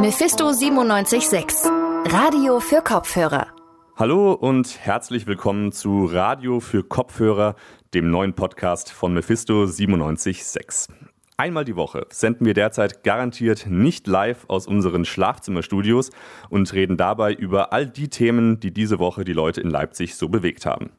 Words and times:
Mephisto 0.00 0.52
976, 0.52 1.68
Radio 2.04 2.60
für 2.60 2.82
Kopfhörer. 2.82 3.48
Hallo 3.96 4.32
und 4.32 4.78
herzlich 4.78 5.26
willkommen 5.26 5.72
zu 5.72 6.04
Radio 6.04 6.60
für 6.60 6.84
Kopfhörer, 6.84 7.56
dem 7.94 8.08
neuen 8.08 8.32
Podcast 8.34 8.92
von 8.92 9.12
Mephisto 9.12 9.66
976. 9.66 10.94
Einmal 11.36 11.64
die 11.64 11.74
Woche 11.74 12.06
senden 12.10 12.46
wir 12.46 12.54
derzeit 12.54 13.02
garantiert 13.02 13.66
nicht 13.66 14.06
live 14.06 14.44
aus 14.46 14.68
unseren 14.68 15.04
Schlafzimmerstudios 15.04 16.10
und 16.48 16.72
reden 16.72 16.96
dabei 16.96 17.32
über 17.32 17.72
all 17.72 17.88
die 17.88 18.08
Themen, 18.08 18.60
die 18.60 18.70
diese 18.70 19.00
Woche 19.00 19.24
die 19.24 19.32
Leute 19.32 19.60
in 19.60 19.68
Leipzig 19.68 20.14
so 20.14 20.28
bewegt 20.28 20.64
haben. 20.64 20.90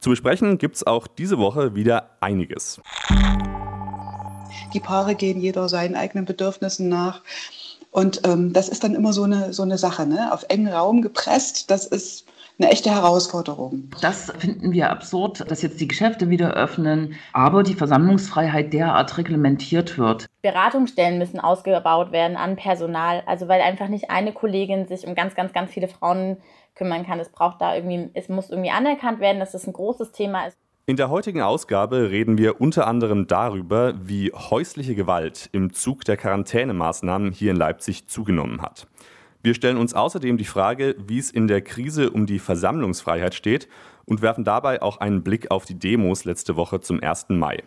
Zu 0.00 0.10
besprechen 0.10 0.58
gibt 0.58 0.74
es 0.74 0.84
auch 0.84 1.06
diese 1.06 1.38
Woche 1.38 1.76
wieder 1.76 2.16
einiges. 2.18 2.80
Die 4.74 4.80
Paare 4.80 5.14
gehen 5.14 5.40
jeder 5.40 5.68
seinen 5.68 5.94
eigenen 5.94 6.24
Bedürfnissen 6.24 6.88
nach. 6.88 7.22
Und 7.90 8.22
ähm, 8.24 8.52
das 8.52 8.68
ist 8.68 8.84
dann 8.84 8.94
immer 8.94 9.12
so 9.12 9.24
eine, 9.24 9.52
so 9.52 9.62
eine 9.62 9.78
Sache, 9.78 10.06
ne? 10.06 10.32
auf 10.32 10.44
engen 10.48 10.68
Raum 10.68 11.02
gepresst. 11.02 11.70
Das 11.70 11.86
ist 11.86 12.26
eine 12.60 12.70
echte 12.70 12.90
Herausforderung. 12.90 13.90
Das 14.00 14.30
finden 14.38 14.72
wir 14.72 14.90
absurd, 14.90 15.50
dass 15.50 15.62
jetzt 15.62 15.80
die 15.80 15.88
Geschäfte 15.88 16.28
wieder 16.28 16.52
öffnen, 16.52 17.14
aber 17.32 17.62
die 17.62 17.74
Versammlungsfreiheit 17.74 18.72
derart 18.72 19.16
reglementiert 19.16 19.96
wird. 19.96 20.26
Beratungsstellen 20.42 21.18
müssen 21.18 21.40
ausgebaut 21.40 22.12
werden 22.12 22.36
an 22.36 22.56
Personal, 22.56 23.22
also 23.26 23.48
weil 23.48 23.62
einfach 23.62 23.88
nicht 23.88 24.10
eine 24.10 24.32
Kollegin 24.32 24.86
sich 24.86 25.06
um 25.06 25.14
ganz, 25.14 25.34
ganz, 25.34 25.52
ganz 25.52 25.70
viele 25.70 25.88
Frauen 25.88 26.36
kümmern 26.74 27.06
kann. 27.06 27.18
Es 27.18 27.30
braucht 27.30 27.60
da 27.60 27.74
irgendwie, 27.74 28.10
es 28.14 28.28
muss 28.28 28.50
irgendwie 28.50 28.70
anerkannt 28.70 29.20
werden, 29.20 29.40
dass 29.40 29.52
das 29.52 29.66
ein 29.66 29.72
großes 29.72 30.12
Thema 30.12 30.46
ist. 30.46 30.56
In 30.90 30.96
der 30.96 31.08
heutigen 31.08 31.40
Ausgabe 31.40 32.10
reden 32.10 32.36
wir 32.36 32.60
unter 32.60 32.88
anderem 32.88 33.28
darüber, 33.28 33.94
wie 34.02 34.32
häusliche 34.32 34.96
Gewalt 34.96 35.48
im 35.52 35.72
Zug 35.72 36.04
der 36.04 36.16
Quarantänemaßnahmen 36.16 37.30
hier 37.30 37.52
in 37.52 37.56
Leipzig 37.56 38.08
zugenommen 38.08 38.60
hat. 38.60 38.88
Wir 39.40 39.54
stellen 39.54 39.76
uns 39.76 39.94
außerdem 39.94 40.36
die 40.36 40.44
Frage, 40.44 40.96
wie 41.06 41.20
es 41.20 41.30
in 41.30 41.46
der 41.46 41.62
Krise 41.62 42.10
um 42.10 42.26
die 42.26 42.40
Versammlungsfreiheit 42.40 43.36
steht 43.36 43.68
und 44.04 44.20
werfen 44.20 44.42
dabei 44.42 44.82
auch 44.82 44.96
einen 44.96 45.22
Blick 45.22 45.52
auf 45.52 45.64
die 45.64 45.78
Demos 45.78 46.24
letzte 46.24 46.56
Woche 46.56 46.80
zum 46.80 47.00
1. 47.00 47.26
Mai. 47.28 47.62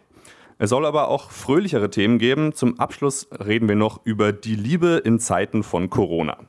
Es 0.57 0.71
soll 0.71 0.85
aber 0.85 1.07
auch 1.07 1.31
fröhlichere 1.31 1.89
Themen 1.89 2.19
geben. 2.19 2.51
Zum 2.51 2.77
Abschluss 2.77 3.29
reden 3.31 3.69
wir 3.69 3.77
noch 3.77 4.01
über 4.05 4.33
die 4.33 4.55
Liebe 4.55 5.01
in 5.05 5.17
Zeiten 5.17 5.63
von 5.63 5.89
Corona. 5.89 6.39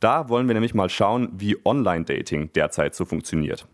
Da 0.00 0.28
wollen 0.28 0.48
wir 0.48 0.54
nämlich 0.54 0.74
mal 0.74 0.90
schauen, 0.90 1.28
wie 1.36 1.64
Online-Dating 1.64 2.52
derzeit 2.54 2.96
so 2.96 3.04
funktioniert. 3.04 3.68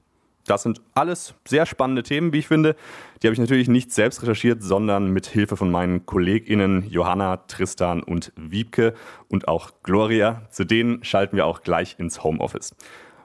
Das 0.47 0.63
sind 0.63 0.81
alles 0.95 1.35
sehr 1.47 1.67
spannende 1.67 2.03
Themen, 2.03 2.33
wie 2.33 2.39
ich 2.39 2.49
finde. 2.49 2.75
Die 3.23 3.27
habe 3.27 3.35
ich 3.35 3.41
natürlich 3.41 3.69
nicht 3.69 3.93
selbst 3.93 4.23
recherchiert, 4.23 4.63
sondern 4.63 5.11
mit 5.11 5.27
Hilfe 5.27 5.57
von 5.57 5.71
meinen 5.71 6.07
KollegInnen 6.07 6.89
Johanna, 6.89 7.39
Tristan 7.49 8.03
und 8.03 8.33
Wiebke 8.37 8.95
und 9.29 9.49
auch 9.49 9.71
Gloria. 9.83 10.43
Zu 10.51 10.65
denen 10.65 11.05
schalten 11.05 11.37
wir 11.37 11.47
auch 11.47 11.63
gleich 11.63 11.97
ins 11.99 12.25
Homeoffice. 12.25 12.75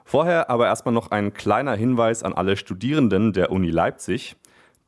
Vorher 0.04 0.50
aber 0.50 0.66
erstmal 0.66 0.94
noch 0.94 1.10
ein 1.10 1.34
kleiner 1.34 1.74
Hinweis 1.74 2.22
an 2.22 2.32
alle 2.32 2.56
Studierenden 2.56 3.32
der 3.32 3.50
Uni 3.50 3.70
Leipzig. 3.70 4.36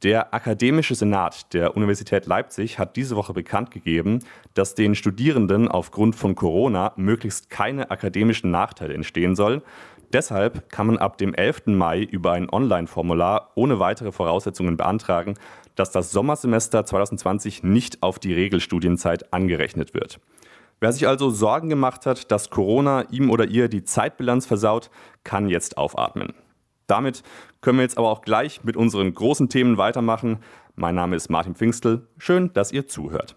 Der 0.05 0.33
Akademische 0.33 0.95
Senat 0.95 1.53
der 1.55 1.77
Universität 1.77 2.27
Leipzig 2.27 2.79
hat 2.79 2.95
diese 2.95 3.17
Woche 3.17 3.33
bekannt 3.33 3.73
gegeben, 3.73 4.21
dass 4.55 4.77
den 4.77 4.95
Studierenden 4.95 5.67
aufgrund 5.67 6.15
von 6.15 6.37
Corona 6.37 6.93
möglichst 6.95 7.51
keine 7.51 7.91
akademischen 7.91 8.53
Nachteile 8.53 8.95
entstehen 8.95 9.35
sollen. 9.35 9.61
Deshalb 10.13 10.71
kann 10.71 10.87
man 10.87 10.97
ab 10.97 11.19
dem 11.19 11.35
11. 11.35 11.67
Mai 11.67 12.03
über 12.03 12.33
ein 12.33 12.49
Online-Formular 12.49 13.53
ohne 13.57 13.79
weitere 13.79 14.11
Voraussetzungen 14.11 14.79
beantragen, 14.79 15.35
dass 15.75 15.91
das 15.91 16.11
Sommersemester 16.13 16.85
2020 16.87 17.63
nicht 17.63 18.03
auf 18.03 18.19
die 18.19 18.33
Regelstudienzeit 18.33 19.33
angerechnet 19.33 19.93
wird. 19.93 20.19
Wer 20.81 20.93
sich 20.93 21.07
also 21.07 21.29
Sorgen 21.29 21.69
gemacht 21.69 22.07
hat, 22.07 22.31
dass 22.31 22.51
Corona 22.51 23.05
ihm 23.11 23.31
oder 23.31 23.47
ihr 23.47 23.69
die 23.69 23.85
Zeitbilanz 23.85 24.47
versaut, 24.47 24.91
kann 25.25 25.49
jetzt 25.49 25.77
aufatmen. 25.77 26.35
Damit 26.87 27.23
können 27.61 27.79
wir 27.79 27.83
jetzt 27.83 27.99
aber 27.99 28.09
auch 28.09 28.23
gleich 28.23 28.65
mit 28.65 28.77
unseren 28.77 29.13
großen 29.13 29.51
Themen 29.51 29.77
weitermachen. 29.77 30.39
Mein 30.75 30.95
Name 30.95 31.17
ist 31.17 31.29
Martin 31.29 31.55
Pfingstel. 31.55 32.07
Schön, 32.17 32.53
dass 32.55 32.73
ihr 32.73 32.87
zuhört. 32.87 33.37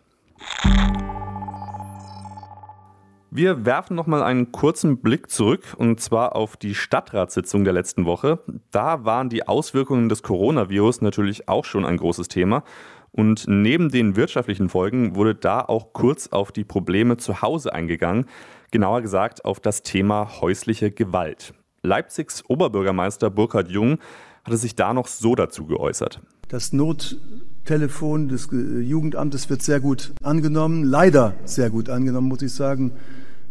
Wir 3.34 3.66
werfen 3.66 3.96
noch 3.96 4.08
mal 4.08 4.24
einen 4.24 4.52
kurzen 4.52 4.98
Blick 4.98 5.32
zurück 5.32 5.64
und 5.78 6.02
zwar 6.02 6.36
auf 6.36 6.58
die 6.58 6.76
Stadtratssitzung 6.76 7.64
der 7.64 7.72
letzten 7.72 8.04
Woche. 8.04 8.40
Da 8.72 9.06
waren 9.06 9.30
die 9.30 9.48
Auswirkungen 9.48 10.10
des 10.10 10.22
Coronavirus 10.22 11.00
natürlich 11.00 11.48
auch 11.48 11.64
schon 11.64 11.86
ein 11.86 11.96
großes 11.96 12.28
Thema. 12.28 12.66
Und 13.14 13.46
neben 13.48 13.88
den 13.88 14.18
wirtschaftlichen 14.18 14.68
Folgen 14.68 15.16
wurde 15.16 15.34
da 15.34 15.62
auch 15.62 15.94
kurz 15.94 16.28
auf 16.28 16.52
die 16.52 16.66
Probleme 16.66 17.16
zu 17.16 17.42
Hause 17.42 17.74
eingegangen, 17.74 18.26
genauer 18.70 19.02
gesagt 19.02 19.46
auf 19.46 19.62
das 19.62 19.82
Thema 19.82 20.42
häusliche 20.42 20.92
Gewalt. 20.92 21.54
Leipzigs 21.84 22.44
Oberbürgermeister 22.50 23.30
Burkhard 23.30 23.70
Jung 23.70 24.00
hatte 24.44 24.58
sich 24.58 24.76
da 24.76 24.94
noch 24.94 25.08
so 25.08 25.36
dazu 25.36 25.66
geäußert. 25.68 26.20
Das 26.50 26.74
Nottelefon 26.74 28.28
des 28.28 28.50
Jugendamtes 28.52 29.50
wird 29.50 29.62
sehr 29.62 29.80
gut 29.80 30.12
angenommen, 30.22 30.84
leider 30.84 31.36
sehr 31.46 31.70
gut 31.70 31.88
angenommen, 31.88 32.28
muss 32.28 32.42
ich 32.42 32.54
sagen. 32.54 32.92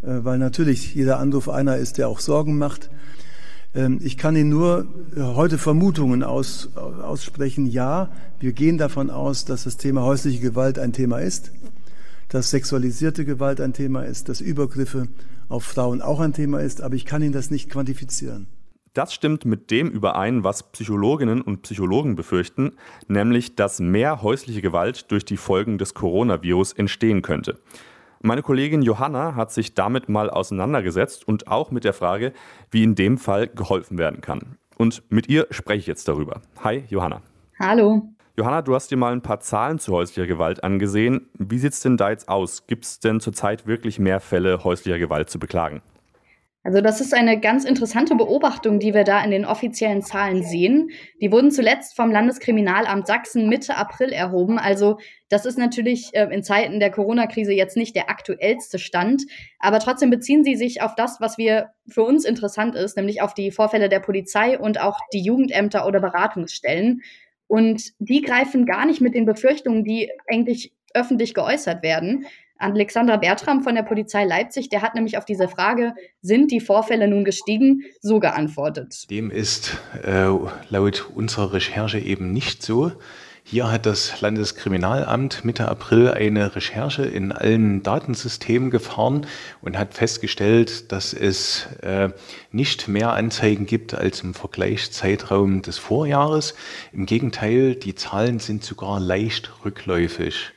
Äh, 0.03 0.25
weil 0.25 0.39
natürlich 0.39 0.95
jeder 0.95 1.19
Anruf 1.19 1.49
einer 1.49 1.77
ist, 1.77 1.99
der 1.99 2.09
auch 2.09 2.21
Sorgen 2.21 2.59
macht. 2.59 2.91
Ähm, 3.75 4.01
ich 4.03 4.17
kann 4.17 4.37
Ihnen 4.37 4.51
nur 4.51 4.87
äh, 5.17 5.21
heute 5.21 5.59
Vermutungen 5.59 6.23
aus, 6.23 6.71
aussprechen. 6.77 7.67
Ja, 7.67 8.11
wir 8.39 8.53
gehen 8.53 8.79
davon 8.79 9.11
aus, 9.11 9.45
dass 9.45 9.65
das 9.65 9.77
Thema 9.77 10.03
häusliche 10.03 10.41
Gewalt 10.41 10.79
ein 10.79 10.93
Thema 10.93 11.19
ist, 11.19 11.53
dass 12.29 12.51
sexualisierte 12.51 13.25
Gewalt 13.25 13.61
ein 13.61 13.73
Thema 13.73 14.03
ist, 14.03 14.29
dass 14.29 14.41
Übergriffe 14.41 15.09
auf 15.49 15.65
Frauen 15.65 16.01
auch 16.01 16.21
ein 16.21 16.33
Thema 16.33 16.61
ist, 16.61 16.81
aber 16.81 16.95
ich 16.95 17.05
kann 17.05 17.23
Ihnen 17.23 17.33
das 17.33 17.51
nicht 17.51 17.71
quantifizieren. 17.71 18.47
Das 18.93 19.15
stimmt 19.15 19.45
mit 19.45 19.71
dem 19.71 19.89
überein, 19.89 20.43
was 20.43 20.73
Psychologinnen 20.73 21.43
und 21.43 21.63
Psychologen 21.63 22.17
befürchten, 22.17 22.73
nämlich 23.07 23.55
dass 23.55 23.79
mehr 23.79 24.21
häusliche 24.23 24.63
Gewalt 24.63 25.13
durch 25.13 25.25
die 25.25 25.37
Folgen 25.37 25.79
des 25.79 25.95
Coronavirus 25.95 26.73
entstehen 26.73 27.23
könnte. 27.23 27.61
Meine 28.23 28.43
Kollegin 28.43 28.83
Johanna 28.83 29.35
hat 29.35 29.51
sich 29.51 29.75
damit 29.75 30.11
mal 30.11 30.29
auseinandergesetzt 30.29 31.27
und 31.27 31.49
auch 31.49 31.71
mit 31.71 31.85
der 31.85 31.95
Frage, 31.95 32.35
wie 32.71 32.83
in 32.83 32.95
dem 32.95 33.17
Fall 33.17 33.49
geholfen 33.49 33.97
werden 33.97 34.21
kann. 34.21 34.59
Und 34.77 35.03
mit 35.09 35.31
ihr 35.31 35.47
spreche 35.49 35.79
ich 35.79 35.87
jetzt 35.87 36.07
darüber. 36.07 36.43
Hi, 36.63 36.85
Johanna. 36.89 37.23
Hallo. 37.59 38.11
Johanna, 38.37 38.61
du 38.61 38.75
hast 38.75 38.91
dir 38.91 38.99
mal 38.99 39.15
ein 39.15 39.23
paar 39.23 39.41
Zahlen 39.41 39.79
zu 39.79 39.95
häuslicher 39.95 40.27
Gewalt 40.27 40.63
angesehen. 40.63 41.31
Wie 41.39 41.59
sieht 41.59 41.73
es 41.73 41.81
denn 41.81 41.97
da 41.97 42.11
jetzt 42.11 42.29
aus? 42.29 42.67
Gibt 42.67 42.85
es 42.85 43.01
denn 43.01 43.21
zurzeit 43.21 43.67
wirklich 43.67 43.99
mehr 43.99 44.21
Fälle 44.21 44.65
häuslicher 44.65 44.99
Gewalt 44.99 45.31
zu 45.31 45.39
beklagen? 45.39 45.81
Also 46.63 46.83
das 46.83 47.01
ist 47.01 47.15
eine 47.15 47.41
ganz 47.41 47.65
interessante 47.65 48.15
Beobachtung, 48.15 48.81
die 48.81 48.93
wir 48.93 49.05
da 49.05 49.25
in 49.25 49.31
den 49.31 49.47
offiziellen 49.47 50.03
Zahlen 50.03 50.43
sehen. 50.43 50.91
Die 51.23 51.33
wurden 51.33 51.51
zuletzt 51.51 51.97
vom 51.97 52.13
Landeskriminalamt 52.13 53.07
Sachsen 53.07 53.49
Mitte 53.49 53.77
April 53.79 54.13
erhoben. 54.13 54.59
Also 54.59 54.99
das 55.31 55.47
ist 55.47 55.57
natürlich 55.57 56.11
äh, 56.13 56.29
in 56.31 56.43
Zeiten 56.43 56.79
der 56.79 56.91
Corona-Krise 56.91 57.53
jetzt 57.53 57.79
nicht 57.79 57.97
der 57.97 58.11
aktuellste 58.11 58.79
Stand, 58.79 59.23
aber 59.59 59.79
trotzdem 59.79 60.11
beziehen 60.11 60.45
sie 60.45 60.57
sich 60.57 60.83
auf 60.83 60.95
das, 60.95 61.19
was 61.19 61.39
wir 61.39 61.71
für 61.89 62.03
uns 62.03 62.27
interessant 62.27 62.75
ist, 62.75 62.95
nämlich 62.95 63.23
auf 63.23 63.33
die 63.33 63.53
Vorfälle 63.53 63.89
der 63.89 64.01
Polizei 64.01 64.59
und 64.59 64.81
auch 64.83 64.99
die 65.15 65.23
Jugendämter 65.23 65.87
oder 65.87 66.01
Beratungsstellen. 66.01 67.01
Und 67.47 67.93
die 67.99 68.21
greifen 68.21 68.67
gar 68.67 68.85
nicht 68.85 69.01
mit 69.01 69.15
den 69.15 69.25
Befürchtungen, 69.25 69.83
die 69.83 70.11
eigentlich 70.31 70.73
öffentlich 70.93 71.33
geäußert 71.33 71.83
werden. 71.83 72.27
Alexandra 72.61 73.17
Bertram 73.17 73.63
von 73.63 73.75
der 73.75 73.83
Polizei 73.83 74.25
Leipzig, 74.25 74.69
der 74.69 74.83
hat 74.83 74.95
nämlich 74.95 75.17
auf 75.17 75.25
diese 75.25 75.49
Frage, 75.49 75.95
sind 76.21 76.51
die 76.51 76.61
Vorfälle 76.61 77.09
nun 77.09 77.25
gestiegen, 77.25 77.83
so 78.01 78.21
geantwortet. 78.21 79.11
Dem 79.11 79.31
ist 79.31 79.79
äh, 80.03 80.29
laut 80.69 81.11
unserer 81.15 81.55
Recherche 81.55 81.99
eben 81.99 82.33
nicht 82.33 82.63
so. 82.63 82.93
Hier 83.43 83.73
hat 83.73 83.87
das 83.87 84.21
Landeskriminalamt 84.21 85.45
Mitte 85.45 85.69
April 85.69 86.11
eine 86.11 86.55
Recherche 86.55 87.03
in 87.03 87.33
allen 87.33 87.83
Datensystemen 87.83 88.71
gefahren 88.71 89.27
und 89.63 89.79
hat 89.79 89.95
festgestellt, 89.95 90.93
dass 90.93 91.15
es 91.15 91.67
äh, 91.83 92.11
nicht 92.53 92.87
mehr 92.87 93.15
Anzeigen 93.15 93.67
gibt 93.67 93.95
als 93.95 94.21
im 94.21 94.35
Vergleichszeitraum 94.35 95.63
des 95.63 95.79
Vorjahres. 95.79 96.55
Im 96.93 97.07
Gegenteil, 97.07 97.75
die 97.75 97.95
Zahlen 97.95 98.39
sind 98.39 98.63
sogar 98.63 99.01
leicht 99.01 99.51
rückläufig. 99.65 100.53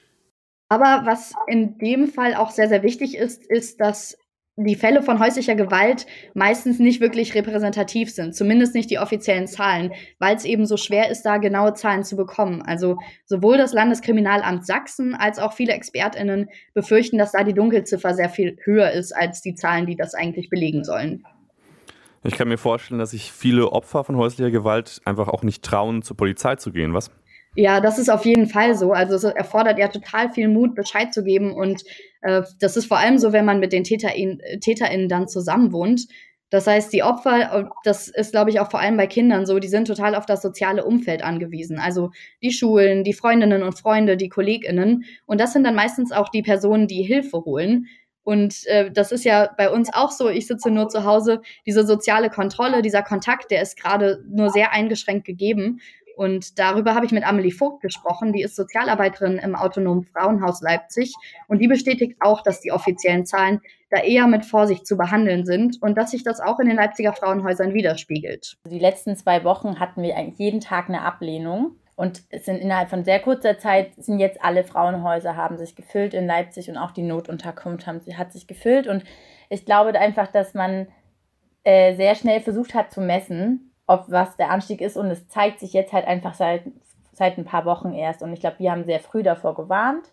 Aber 0.73 1.05
was 1.05 1.33
in 1.45 1.77
dem 1.77 2.07
Fall 2.07 2.33
auch 2.33 2.49
sehr, 2.49 2.67
sehr 2.67 2.81
wichtig 2.81 3.15
ist, 3.15 3.45
ist, 3.45 3.79
dass 3.79 4.17
die 4.55 4.73
Fälle 4.73 5.03
von 5.03 5.19
häuslicher 5.19 5.53
Gewalt 5.53 6.07
meistens 6.33 6.79
nicht 6.79 6.99
wirklich 6.99 7.35
repräsentativ 7.35 8.11
sind, 8.11 8.33
zumindest 8.33 8.73
nicht 8.73 8.89
die 8.89 8.97
offiziellen 8.97 9.45
Zahlen, 9.45 9.91
weil 10.17 10.35
es 10.35 10.45
eben 10.45 10.65
so 10.65 10.75
schwer 10.75 11.11
ist, 11.11 11.21
da 11.27 11.37
genaue 11.37 11.75
Zahlen 11.75 12.03
zu 12.03 12.15
bekommen. 12.15 12.63
Also 12.63 12.97
sowohl 13.27 13.59
das 13.59 13.71
Landeskriminalamt 13.71 14.65
Sachsen 14.65 15.13
als 15.13 15.37
auch 15.37 15.53
viele 15.53 15.73
Expertinnen 15.73 16.49
befürchten, 16.73 17.19
dass 17.19 17.33
da 17.33 17.43
die 17.43 17.53
Dunkelziffer 17.53 18.15
sehr 18.15 18.29
viel 18.29 18.57
höher 18.63 18.89
ist 18.93 19.11
als 19.15 19.41
die 19.41 19.53
Zahlen, 19.53 19.85
die 19.85 19.95
das 19.95 20.15
eigentlich 20.15 20.49
belegen 20.49 20.83
sollen. 20.83 21.23
Ich 22.23 22.35
kann 22.35 22.47
mir 22.47 22.57
vorstellen, 22.57 22.97
dass 22.97 23.11
sich 23.11 23.31
viele 23.31 23.71
Opfer 23.71 24.03
von 24.03 24.15
häuslicher 24.15 24.49
Gewalt 24.49 25.01
einfach 25.05 25.27
auch 25.27 25.43
nicht 25.43 25.63
trauen, 25.63 26.01
zur 26.01 26.17
Polizei 26.17 26.55
zu 26.55 26.71
gehen, 26.71 26.95
was? 26.95 27.11
Ja, 27.55 27.79
das 27.81 27.99
ist 27.99 28.09
auf 28.09 28.25
jeden 28.25 28.47
Fall 28.47 28.75
so. 28.75 28.93
Also 28.93 29.15
es 29.15 29.23
erfordert 29.23 29.77
ja 29.77 29.87
total 29.87 30.31
viel 30.31 30.47
Mut, 30.47 30.73
Bescheid 30.75 31.13
zu 31.13 31.23
geben. 31.23 31.53
Und 31.53 31.83
Äh, 32.25 32.43
das 32.61 32.77
ist 32.77 32.85
vor 32.85 32.97
allem 32.99 33.17
so, 33.17 33.33
wenn 33.33 33.43
man 33.45 33.59
mit 33.59 33.73
den 33.73 33.83
TäterInnen, 33.83 34.39
TäterInnen 34.61 35.09
dann 35.09 35.27
zusammenwohnt. 35.27 36.07
Das 36.49 36.67
heißt, 36.67 36.93
die 36.93 37.03
Opfer, 37.03 37.69
das 37.83 38.07
ist, 38.07 38.31
glaube 38.31 38.49
ich, 38.49 38.59
auch 38.61 38.71
vor 38.71 38.79
allem 38.79 38.95
bei 38.95 39.07
Kindern 39.07 39.45
so, 39.45 39.59
die 39.59 39.67
sind 39.67 39.87
total 39.87 40.15
auf 40.15 40.25
das 40.25 40.41
soziale 40.41 40.85
Umfeld 40.85 41.21
angewiesen. 41.23 41.79
Also 41.79 42.11
die 42.41 42.51
Schulen, 42.51 43.03
die 43.03 43.11
Freundinnen 43.13 43.61
und 43.63 43.77
Freunde, 43.77 44.15
die 44.17 44.29
KollegInnen. 44.29 45.03
Und 45.25 45.41
das 45.41 45.51
sind 45.51 45.65
dann 45.65 45.75
meistens 45.75 46.11
auch 46.13 46.29
die 46.29 46.43
Personen, 46.43 46.87
die 46.87 47.03
Hilfe 47.03 47.43
holen. 47.43 47.87
Und 48.23 48.65
äh, 48.67 48.89
das 48.89 49.11
ist 49.11 49.25
ja 49.25 49.49
bei 49.57 49.69
uns 49.69 49.93
auch 49.93 50.11
so, 50.11 50.29
ich 50.29 50.47
sitze 50.47 50.71
nur 50.71 50.87
zu 50.87 51.03
Hause, 51.03 51.41
diese 51.65 51.85
soziale 51.85 52.29
Kontrolle, 52.29 52.81
dieser 52.81 53.03
Kontakt, 53.03 53.51
der 53.51 53.61
ist 53.61 53.75
gerade 53.75 54.23
nur 54.29 54.49
sehr 54.49 54.71
eingeschränkt 54.71 55.25
gegeben. 55.25 55.81
Und 56.15 56.59
darüber 56.59 56.95
habe 56.95 57.05
ich 57.05 57.11
mit 57.11 57.25
Amelie 57.25 57.51
Vogt 57.51 57.81
gesprochen. 57.81 58.33
Die 58.33 58.41
ist 58.41 58.55
Sozialarbeiterin 58.55 59.37
im 59.37 59.55
Autonomen 59.55 60.03
Frauenhaus 60.03 60.61
Leipzig. 60.61 61.13
Und 61.47 61.59
die 61.59 61.67
bestätigt 61.67 62.17
auch, 62.19 62.41
dass 62.41 62.61
die 62.61 62.71
offiziellen 62.71 63.25
Zahlen 63.25 63.61
da 63.89 64.01
eher 64.01 64.27
mit 64.27 64.45
Vorsicht 64.45 64.87
zu 64.87 64.97
behandeln 64.97 65.45
sind 65.45 65.81
und 65.81 65.97
dass 65.97 66.11
sich 66.11 66.23
das 66.23 66.39
auch 66.39 66.59
in 66.59 66.67
den 66.67 66.77
Leipziger 66.77 67.13
Frauenhäusern 67.13 67.73
widerspiegelt. 67.73 68.57
Die 68.69 68.79
letzten 68.79 69.15
zwei 69.15 69.43
Wochen 69.43 69.79
hatten 69.79 70.01
wir 70.01 70.15
eigentlich 70.15 70.39
jeden 70.39 70.61
Tag 70.61 70.89
eine 70.89 71.01
Ablehnung. 71.01 71.77
Und 71.95 72.23
es 72.29 72.45
sind 72.45 72.57
innerhalb 72.57 72.89
von 72.89 73.03
sehr 73.03 73.19
kurzer 73.19 73.59
Zeit 73.59 73.93
sind 73.97 74.19
jetzt 74.19 74.43
alle 74.43 74.63
Frauenhäuser 74.63 75.35
haben 75.35 75.57
sich 75.57 75.75
gefüllt 75.75 76.15
in 76.15 76.25
Leipzig 76.25 76.69
und 76.69 76.77
auch 76.77 76.91
die 76.91 77.03
Notunterkunft 77.03 77.85
haben, 77.85 78.01
hat 78.17 78.33
sich 78.33 78.47
gefüllt. 78.47 78.87
Und 78.87 79.03
ich 79.49 79.65
glaube 79.65 79.97
einfach, 79.99 80.27
dass 80.27 80.55
man 80.55 80.87
äh, 81.63 81.95
sehr 81.95 82.15
schnell 82.15 82.41
versucht 82.41 82.73
hat 82.73 82.91
zu 82.91 82.99
messen, 82.99 83.72
ob 83.87 84.05
was 84.09 84.35
der 84.37 84.49
Anstieg 84.51 84.81
ist. 84.81 84.97
Und 84.97 85.07
es 85.07 85.27
zeigt 85.27 85.59
sich 85.59 85.73
jetzt 85.73 85.93
halt 85.93 86.07
einfach 86.07 86.33
seit, 86.33 86.63
seit 87.13 87.37
ein 87.37 87.45
paar 87.45 87.65
Wochen 87.65 87.93
erst. 87.93 88.21
Und 88.21 88.33
ich 88.33 88.39
glaube, 88.39 88.59
wir 88.59 88.71
haben 88.71 88.85
sehr 88.85 88.99
früh 88.99 89.23
davor 89.23 89.55
gewarnt. 89.55 90.11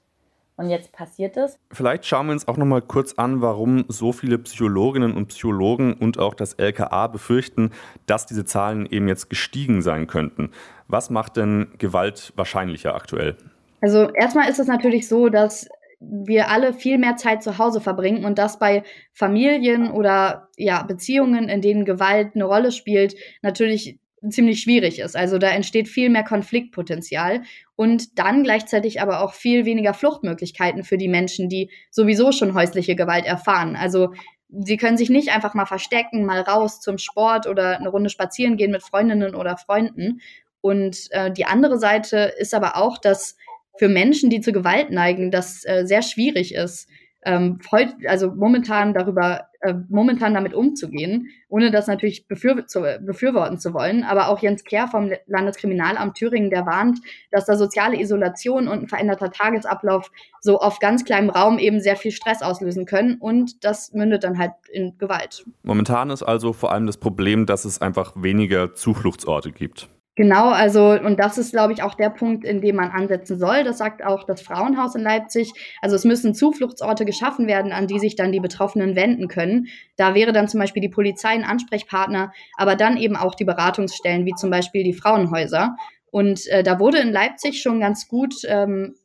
Und 0.56 0.68
jetzt 0.68 0.92
passiert 0.92 1.38
es. 1.38 1.58
Vielleicht 1.72 2.04
schauen 2.04 2.26
wir 2.26 2.32
uns 2.32 2.46
auch 2.46 2.58
noch 2.58 2.66
mal 2.66 2.82
kurz 2.82 3.14
an, 3.14 3.40
warum 3.40 3.86
so 3.88 4.12
viele 4.12 4.36
Psychologinnen 4.38 5.14
und 5.14 5.28
Psychologen 5.28 5.94
und 5.94 6.18
auch 6.18 6.34
das 6.34 6.52
LKA 6.52 7.06
befürchten, 7.06 7.70
dass 8.04 8.26
diese 8.26 8.44
Zahlen 8.44 8.84
eben 8.84 9.08
jetzt 9.08 9.30
gestiegen 9.30 9.80
sein 9.80 10.06
könnten. 10.06 10.50
Was 10.86 11.08
macht 11.08 11.38
denn 11.38 11.68
Gewalt 11.78 12.34
wahrscheinlicher 12.36 12.94
aktuell? 12.94 13.38
Also 13.80 14.10
erstmal 14.10 14.50
ist 14.50 14.58
es 14.58 14.66
natürlich 14.66 15.08
so, 15.08 15.30
dass 15.30 15.66
wir 16.00 16.50
alle 16.50 16.72
viel 16.72 16.98
mehr 16.98 17.16
Zeit 17.16 17.42
zu 17.42 17.58
Hause 17.58 17.80
verbringen 17.80 18.24
und 18.24 18.38
das 18.38 18.58
bei 18.58 18.82
Familien 19.12 19.90
oder 19.90 20.48
ja, 20.56 20.82
Beziehungen, 20.82 21.48
in 21.48 21.60
denen 21.60 21.84
Gewalt 21.84 22.34
eine 22.34 22.44
Rolle 22.44 22.72
spielt, 22.72 23.14
natürlich 23.42 23.98
ziemlich 24.28 24.60
schwierig 24.60 24.98
ist. 24.98 25.16
Also 25.16 25.38
da 25.38 25.48
entsteht 25.48 25.88
viel 25.88 26.10
mehr 26.10 26.24
Konfliktpotenzial 26.24 27.42
und 27.76 28.18
dann 28.18 28.44
gleichzeitig 28.44 29.00
aber 29.00 29.22
auch 29.22 29.32
viel 29.32 29.64
weniger 29.64 29.94
Fluchtmöglichkeiten 29.94 30.84
für 30.84 30.98
die 30.98 31.08
Menschen, 31.08 31.48
die 31.48 31.70
sowieso 31.90 32.32
schon 32.32 32.54
häusliche 32.54 32.96
Gewalt 32.96 33.24
erfahren. 33.24 33.76
Also 33.76 34.12
sie 34.48 34.76
können 34.76 34.98
sich 34.98 35.10
nicht 35.10 35.34
einfach 35.34 35.54
mal 35.54 35.66
verstecken, 35.66 36.26
mal 36.26 36.40
raus 36.40 36.80
zum 36.80 36.98
Sport 36.98 37.46
oder 37.46 37.78
eine 37.78 37.88
Runde 37.88 38.10
spazieren 38.10 38.56
gehen 38.56 38.72
mit 38.72 38.82
Freundinnen 38.82 39.34
oder 39.34 39.56
Freunden. 39.56 40.20
Und 40.60 41.08
äh, 41.12 41.32
die 41.32 41.46
andere 41.46 41.78
Seite 41.78 42.34
ist 42.38 42.52
aber 42.52 42.76
auch, 42.76 42.98
dass 42.98 43.36
für 43.78 43.88
Menschen, 43.88 44.30
die 44.30 44.40
zu 44.40 44.52
Gewalt 44.52 44.90
neigen, 44.90 45.30
das 45.30 45.64
äh, 45.64 45.84
sehr 45.86 46.02
schwierig 46.02 46.54
ist, 46.54 46.88
ähm, 47.22 47.58
also 48.06 48.32
momentan 48.34 48.94
darüber, 48.94 49.46
äh, 49.60 49.74
momentan 49.88 50.32
damit 50.32 50.54
umzugehen, 50.54 51.28
ohne 51.48 51.70
das 51.70 51.86
natürlich 51.86 52.26
befür 52.26 52.66
zu, 52.66 52.80
befürworten 53.00 53.58
zu 53.58 53.74
wollen. 53.74 54.04
Aber 54.04 54.28
auch 54.28 54.40
Jens 54.40 54.64
Kehr 54.64 54.88
vom 54.88 55.10
Landeskriminalamt 55.26 56.16
Thüringen, 56.16 56.50
der 56.50 56.64
warnt, 56.64 56.98
dass 57.30 57.44
da 57.44 57.56
soziale 57.56 58.00
Isolation 58.00 58.68
und 58.68 58.82
ein 58.82 58.88
veränderter 58.88 59.30
Tagesablauf 59.30 60.10
so 60.40 60.60
auf 60.60 60.78
ganz 60.78 61.04
kleinem 61.04 61.28
Raum 61.28 61.58
eben 61.58 61.80
sehr 61.80 61.96
viel 61.96 62.12
Stress 62.12 62.42
auslösen 62.42 62.86
können 62.86 63.18
und 63.20 63.64
das 63.64 63.92
mündet 63.92 64.24
dann 64.24 64.38
halt 64.38 64.52
in 64.72 64.96
Gewalt. 64.96 65.44
Momentan 65.62 66.08
ist 66.10 66.22
also 66.22 66.52
vor 66.54 66.72
allem 66.72 66.86
das 66.86 66.96
Problem, 66.96 67.44
dass 67.44 67.66
es 67.66 67.82
einfach 67.82 68.14
weniger 68.16 68.74
Zufluchtsorte 68.74 69.52
gibt. 69.52 69.90
Genau, 70.20 70.50
also 70.50 70.90
und 70.90 71.18
das 71.18 71.38
ist, 71.38 71.52
glaube 71.52 71.72
ich, 71.72 71.82
auch 71.82 71.94
der 71.94 72.10
Punkt, 72.10 72.44
in 72.44 72.60
dem 72.60 72.76
man 72.76 72.90
ansetzen 72.90 73.38
soll. 73.38 73.64
Das 73.64 73.78
sagt 73.78 74.04
auch 74.04 74.24
das 74.24 74.42
Frauenhaus 74.42 74.94
in 74.94 75.00
Leipzig. 75.00 75.50
Also 75.80 75.96
es 75.96 76.04
müssen 76.04 76.34
Zufluchtsorte 76.34 77.06
geschaffen 77.06 77.46
werden, 77.46 77.72
an 77.72 77.86
die 77.86 77.98
sich 77.98 78.16
dann 78.16 78.30
die 78.30 78.38
Betroffenen 78.38 78.96
wenden 78.96 79.28
können. 79.28 79.68
Da 79.96 80.14
wäre 80.14 80.32
dann 80.32 80.46
zum 80.46 80.60
Beispiel 80.60 80.82
die 80.82 80.90
Polizei 80.90 81.30
ein 81.30 81.42
Ansprechpartner, 81.42 82.34
aber 82.58 82.76
dann 82.76 82.98
eben 82.98 83.16
auch 83.16 83.34
die 83.34 83.46
Beratungsstellen, 83.46 84.26
wie 84.26 84.34
zum 84.34 84.50
Beispiel 84.50 84.84
die 84.84 84.92
Frauenhäuser. 84.92 85.74
Und 86.10 86.46
äh, 86.48 86.62
da 86.62 86.78
wurde 86.78 86.98
in 86.98 87.12
Leipzig 87.12 87.62
schon 87.62 87.80
ganz 87.80 88.06
gut 88.06 88.34
ähm, 88.46 88.96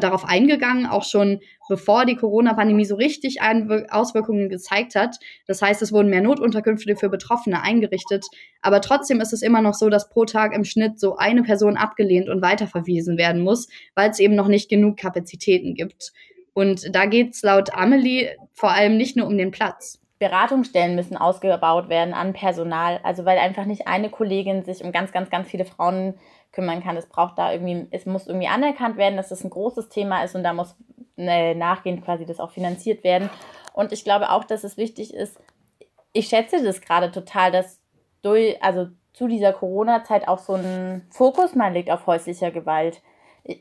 darauf 0.00 0.24
eingegangen, 0.24 0.86
auch 0.86 1.04
schon 1.04 1.40
bevor 1.68 2.04
die 2.04 2.16
Corona-Pandemie 2.16 2.84
so 2.84 2.94
richtig 2.94 3.38
Auswirkungen 3.40 4.48
gezeigt 4.48 4.94
hat. 4.94 5.16
Das 5.46 5.62
heißt, 5.62 5.80
es 5.82 5.92
wurden 5.92 6.10
mehr 6.10 6.20
Notunterkünfte 6.20 6.96
für 6.96 7.08
Betroffene 7.08 7.62
eingerichtet. 7.62 8.24
Aber 8.60 8.80
trotzdem 8.80 9.20
ist 9.20 9.32
es 9.32 9.42
immer 9.42 9.62
noch 9.62 9.74
so, 9.74 9.88
dass 9.88 10.10
pro 10.10 10.24
Tag 10.24 10.54
im 10.54 10.64
Schnitt 10.64 11.00
so 11.00 11.16
eine 11.16 11.42
Person 11.42 11.76
abgelehnt 11.76 12.28
und 12.28 12.42
weiterverwiesen 12.42 13.16
werden 13.16 13.42
muss, 13.42 13.68
weil 13.94 14.10
es 14.10 14.18
eben 14.18 14.34
noch 14.34 14.48
nicht 14.48 14.68
genug 14.68 14.98
Kapazitäten 14.98 15.74
gibt. 15.74 16.12
Und 16.52 16.94
da 16.94 17.06
geht 17.06 17.34
es 17.34 17.42
laut 17.42 17.72
Amelie 17.74 18.30
vor 18.52 18.72
allem 18.72 18.96
nicht 18.96 19.16
nur 19.16 19.26
um 19.26 19.38
den 19.38 19.52
Platz. 19.52 20.00
Beratungsstellen 20.18 20.96
müssen 20.96 21.16
ausgebaut 21.16 21.88
werden 21.88 22.12
an 22.12 22.32
Personal, 22.32 22.98
also 23.04 23.24
weil 23.24 23.38
einfach 23.38 23.64
nicht 23.64 23.86
eine 23.86 24.10
Kollegin 24.10 24.64
sich 24.64 24.82
um 24.82 24.90
ganz, 24.90 25.12
ganz, 25.12 25.30
ganz 25.30 25.48
viele 25.48 25.64
Frauen 25.64 26.14
kümmern 26.52 26.82
kann. 26.82 26.96
Es 26.96 27.06
braucht 27.06 27.38
da 27.38 27.52
irgendwie, 27.52 27.86
es 27.90 28.06
muss 28.06 28.26
irgendwie 28.26 28.48
anerkannt 28.48 28.96
werden, 28.96 29.16
dass 29.16 29.28
das 29.28 29.44
ein 29.44 29.50
großes 29.50 29.88
Thema 29.88 30.22
ist 30.22 30.34
und 30.34 30.42
da 30.42 30.52
muss 30.52 30.76
äh, 31.16 31.54
nachgehend 31.54 32.04
quasi 32.04 32.24
das 32.24 32.40
auch 32.40 32.50
finanziert 32.50 33.04
werden. 33.04 33.30
Und 33.72 33.92
ich 33.92 34.04
glaube 34.04 34.30
auch, 34.30 34.44
dass 34.44 34.64
es 34.64 34.76
wichtig 34.76 35.14
ist, 35.14 35.38
ich 36.12 36.28
schätze 36.28 36.62
das 36.64 36.80
gerade 36.80 37.12
total, 37.12 37.52
dass 37.52 37.80
durch, 38.22 38.62
also 38.62 38.88
zu 39.12 39.28
dieser 39.28 39.52
Corona-Zeit 39.52 40.26
auch 40.26 40.38
so 40.38 40.54
ein 40.54 41.06
Fokus 41.10 41.54
mal 41.54 41.72
liegt 41.72 41.90
auf 41.90 42.06
häuslicher 42.06 42.50
Gewalt 42.50 43.02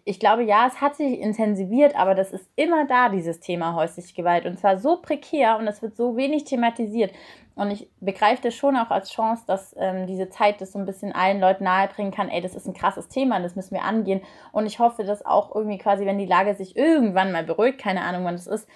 ich 0.03 0.19
glaube, 0.19 0.43
ja, 0.43 0.67
es 0.67 0.81
hat 0.81 0.97
sich 0.97 1.17
intensiviert, 1.17 1.95
aber 1.95 2.13
das 2.13 2.31
ist 2.33 2.49
immer 2.57 2.85
da, 2.85 3.07
dieses 3.07 3.39
Thema 3.39 3.73
häusliche 3.73 4.13
Gewalt. 4.13 4.45
Und 4.45 4.59
zwar 4.59 4.77
so 4.77 4.97
prekär 4.97 5.57
und 5.57 5.65
es 5.65 5.81
wird 5.81 5.95
so 5.95 6.17
wenig 6.17 6.43
thematisiert. 6.43 7.13
Und 7.55 7.71
ich 7.71 7.89
begreife 8.01 8.43
das 8.43 8.53
schon 8.53 8.75
auch 8.75 8.91
als 8.91 9.11
Chance, 9.11 9.45
dass 9.47 9.73
ähm, 9.79 10.05
diese 10.05 10.29
Zeit 10.29 10.59
das 10.59 10.73
so 10.73 10.79
ein 10.79 10.85
bisschen 10.85 11.13
allen 11.13 11.39
Leuten 11.39 11.63
nahebringen 11.63 12.11
kann, 12.11 12.27
ey, 12.27 12.41
das 12.41 12.53
ist 12.53 12.67
ein 12.67 12.73
krasses 12.73 13.07
Thema, 13.07 13.39
das 13.39 13.55
müssen 13.55 13.75
wir 13.75 13.83
angehen. 13.83 14.21
Und 14.51 14.65
ich 14.65 14.79
hoffe, 14.79 15.05
dass 15.05 15.25
auch 15.25 15.55
irgendwie 15.55 15.77
quasi, 15.77 16.05
wenn 16.05 16.19
die 16.19 16.25
Lage 16.25 16.53
sich 16.55 16.75
irgendwann 16.75 17.31
mal 17.31 17.45
beruhigt, 17.45 17.79
keine 17.79 18.01
Ahnung, 18.01 18.25
wann 18.25 18.35
das 18.35 18.47
ist, 18.47 18.67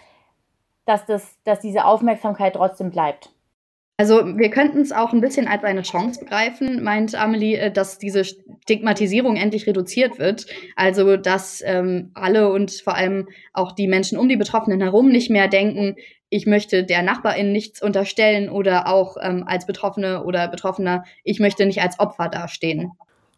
dass, 0.86 1.06
das, 1.06 1.38
dass 1.44 1.60
diese 1.60 1.84
Aufmerksamkeit 1.84 2.56
trotzdem 2.56 2.90
bleibt. 2.90 3.32
Also 3.98 4.38
wir 4.38 4.50
könnten 4.50 4.80
es 4.80 4.92
auch 4.92 5.14
ein 5.14 5.22
bisschen 5.22 5.48
als 5.48 5.64
eine 5.64 5.84
Chance 5.84 6.22
begreifen, 6.22 6.84
meint 6.84 7.14
Amelie, 7.14 7.58
äh, 7.58 7.72
dass 7.72 8.00
diese 8.00 8.24
Stigmatisierung 8.24 9.36
endlich 9.36 9.68
reduziert 9.68 10.18
wird. 10.18 10.48
Also 10.76 11.18
dass 11.18 11.62
ähm, 11.64 12.12
alle 12.14 12.52
und 12.52 12.72
vor 12.72 12.96
allem 12.96 13.28
auch 13.54 13.74
die 13.74 13.88
Menschen 13.88 14.18
um 14.18 14.28
die 14.28 14.38
Betroffenen 14.38 14.82
herum 14.82 15.10
nicht 15.10 15.30
mehr 15.30 15.48
denken, 15.48 15.96
ich 16.30 16.48
möchte 16.48 16.86
der 16.86 17.04
Nachbarin 17.04 17.52
nichts 17.52 17.82
unterstellen 17.82 18.50
oder 18.50 18.88
auch 18.88 19.18
ähm, 19.22 19.44
als 19.46 19.68
Betroffene 19.68 20.24
oder 20.24 20.48
Betroffener, 20.48 21.04
ich 21.24 21.40
möchte 21.40 21.66
nicht 21.66 21.82
als 21.82 22.00
Opfer 22.00 22.30
dastehen. 22.30 22.94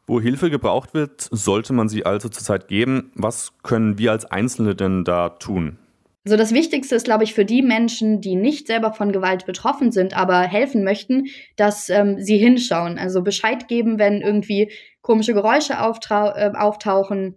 Wo 0.05 0.21
Hilfe 0.21 0.49
gebraucht 0.49 0.93
wird, 0.93 1.27
sollte 1.31 1.73
man 1.73 1.89
sie 1.89 2.05
also 2.05 2.29
zurzeit 2.29 2.67
geben. 2.67 3.11
Was 3.15 3.53
können 3.63 3.97
wir 3.97 4.11
als 4.11 4.25
Einzelne 4.25 4.75
denn 4.75 5.03
da 5.03 5.29
tun? 5.29 5.79
Also 6.25 6.37
das 6.37 6.53
Wichtigste 6.53 6.95
ist, 6.95 7.03
glaube 7.03 7.25
ich, 7.25 7.33
für 7.33 7.43
die 7.43 7.61
Menschen, 7.61 8.21
die 8.21 8.35
nicht 8.35 8.67
selber 8.67 8.93
von 8.93 9.11
Gewalt 9.11 9.45
betroffen 9.45 9.91
sind, 9.91 10.15
aber 10.15 10.41
helfen 10.41 10.83
möchten, 10.83 11.25
dass 11.57 11.89
ähm, 11.89 12.21
sie 12.21 12.37
hinschauen. 12.37 12.97
Also 12.97 13.21
Bescheid 13.23 13.67
geben, 13.67 13.99
wenn 13.99 14.21
irgendwie 14.21 14.71
komische 15.01 15.33
Geräusche 15.33 15.73
äh, 15.73 16.51
auftauchen, 16.55 17.35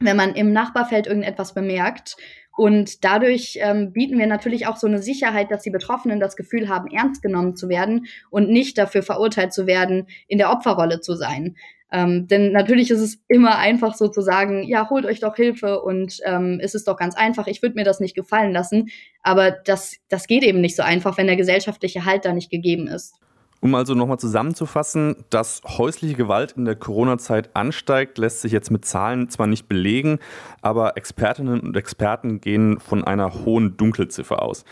wenn 0.00 0.16
man 0.16 0.34
im 0.34 0.52
Nachbarfeld 0.52 1.06
irgendetwas 1.06 1.54
bemerkt. 1.54 2.16
Und 2.54 3.04
dadurch 3.04 3.58
ähm, 3.62 3.92
bieten 3.92 4.18
wir 4.18 4.26
natürlich 4.26 4.66
auch 4.66 4.76
so 4.76 4.88
eine 4.88 5.00
Sicherheit, 5.00 5.50
dass 5.50 5.62
die 5.62 5.70
Betroffenen 5.70 6.20
das 6.20 6.36
Gefühl 6.36 6.68
haben, 6.68 6.90
ernst 6.90 7.22
genommen 7.22 7.56
zu 7.56 7.68
werden 7.68 8.06
und 8.30 8.50
nicht 8.50 8.76
dafür 8.76 9.02
verurteilt 9.02 9.54
zu 9.54 9.66
werden, 9.66 10.06
in 10.26 10.38
der 10.38 10.50
Opferrolle 10.50 11.00
zu 11.00 11.14
sein. 11.14 11.56
Ähm, 11.90 12.28
denn 12.28 12.52
natürlich 12.52 12.90
ist 12.90 13.00
es 13.00 13.18
immer 13.28 13.58
einfach 13.58 13.94
so 13.94 14.08
zu 14.08 14.20
sagen, 14.20 14.62
ja, 14.62 14.90
holt 14.90 15.06
euch 15.06 15.20
doch 15.20 15.36
Hilfe 15.36 15.80
und 15.80 16.20
ähm, 16.24 16.60
es 16.62 16.74
ist 16.74 16.86
doch 16.86 16.96
ganz 16.96 17.16
einfach, 17.16 17.46
ich 17.46 17.62
würde 17.62 17.76
mir 17.76 17.84
das 17.84 18.00
nicht 18.00 18.14
gefallen 18.14 18.52
lassen. 18.52 18.88
Aber 19.22 19.50
das, 19.50 19.96
das 20.08 20.26
geht 20.26 20.42
eben 20.42 20.60
nicht 20.60 20.76
so 20.76 20.82
einfach, 20.82 21.16
wenn 21.16 21.26
der 21.26 21.36
gesellschaftliche 21.36 22.04
Halt 22.04 22.24
da 22.24 22.32
nicht 22.32 22.50
gegeben 22.50 22.88
ist. 22.88 23.14
Um 23.60 23.74
also 23.74 23.94
nochmal 23.94 24.20
zusammenzufassen, 24.20 25.24
dass 25.30 25.62
häusliche 25.66 26.14
Gewalt 26.14 26.52
in 26.52 26.64
der 26.64 26.76
Corona-Zeit 26.76 27.50
ansteigt, 27.56 28.16
lässt 28.16 28.40
sich 28.40 28.52
jetzt 28.52 28.70
mit 28.70 28.84
Zahlen 28.84 29.30
zwar 29.30 29.48
nicht 29.48 29.68
belegen, 29.68 30.20
aber 30.62 30.96
Expertinnen 30.96 31.58
und 31.60 31.76
Experten 31.76 32.40
gehen 32.40 32.78
von 32.78 33.02
einer 33.02 33.44
hohen 33.44 33.76
Dunkelziffer 33.76 34.42
aus. 34.42 34.64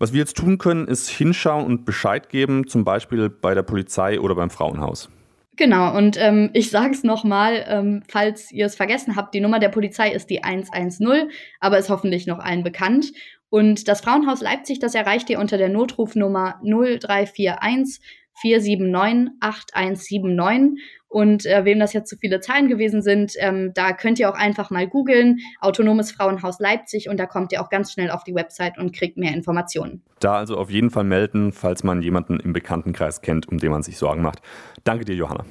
Was 0.00 0.12
wir 0.12 0.18
jetzt 0.18 0.36
tun 0.36 0.58
können, 0.58 0.88
ist 0.88 1.08
hinschauen 1.08 1.64
und 1.64 1.84
Bescheid 1.84 2.28
geben, 2.28 2.66
zum 2.66 2.84
Beispiel 2.84 3.30
bei 3.30 3.54
der 3.54 3.62
Polizei 3.62 4.18
oder 4.18 4.34
beim 4.34 4.50
Frauenhaus. 4.50 5.10
Genau, 5.56 5.96
und 5.96 6.16
ähm, 6.20 6.50
ich 6.52 6.70
sage 6.70 6.92
es 6.92 7.04
nochmal, 7.04 7.64
ähm, 7.68 8.02
falls 8.08 8.50
ihr 8.50 8.66
es 8.66 8.74
vergessen 8.74 9.14
habt, 9.14 9.34
die 9.34 9.40
Nummer 9.40 9.60
der 9.60 9.68
Polizei 9.68 10.10
ist 10.10 10.28
die 10.28 10.42
110, 10.42 11.30
aber 11.60 11.78
ist 11.78 11.90
hoffentlich 11.90 12.26
noch 12.26 12.40
allen 12.40 12.64
bekannt. 12.64 13.12
Und 13.50 13.86
das 13.86 14.00
Frauenhaus 14.00 14.40
Leipzig, 14.40 14.80
das 14.80 14.96
erreicht 14.96 15.30
ihr 15.30 15.38
unter 15.38 15.56
der 15.56 15.68
Notrufnummer 15.68 16.60
0341 16.64 18.00
479 18.40 19.32
8179. 19.38 20.82
Und 21.14 21.46
äh, 21.46 21.64
wem 21.64 21.78
das 21.78 21.92
jetzt 21.92 22.10
zu 22.10 22.16
viele 22.16 22.40
Zahlen 22.40 22.66
gewesen 22.66 23.00
sind, 23.00 23.34
ähm, 23.38 23.70
da 23.72 23.92
könnt 23.92 24.18
ihr 24.18 24.28
auch 24.28 24.34
einfach 24.34 24.70
mal 24.70 24.88
googeln, 24.88 25.38
Autonomes 25.60 26.10
Frauenhaus 26.10 26.58
Leipzig 26.58 27.08
und 27.08 27.20
da 27.20 27.26
kommt 27.26 27.52
ihr 27.52 27.62
auch 27.62 27.70
ganz 27.70 27.92
schnell 27.92 28.10
auf 28.10 28.24
die 28.24 28.34
Website 28.34 28.78
und 28.78 28.92
kriegt 28.92 29.16
mehr 29.16 29.32
Informationen. 29.32 30.02
Da 30.18 30.34
also 30.34 30.56
auf 30.56 30.70
jeden 30.70 30.90
Fall 30.90 31.04
melden, 31.04 31.52
falls 31.52 31.84
man 31.84 32.02
jemanden 32.02 32.40
im 32.40 32.52
Bekanntenkreis 32.52 33.22
kennt, 33.22 33.46
um 33.46 33.58
den 33.58 33.70
man 33.70 33.84
sich 33.84 33.96
Sorgen 33.96 34.22
macht. 34.22 34.40
Danke 34.82 35.04
dir, 35.04 35.14
Johanna. 35.14 35.44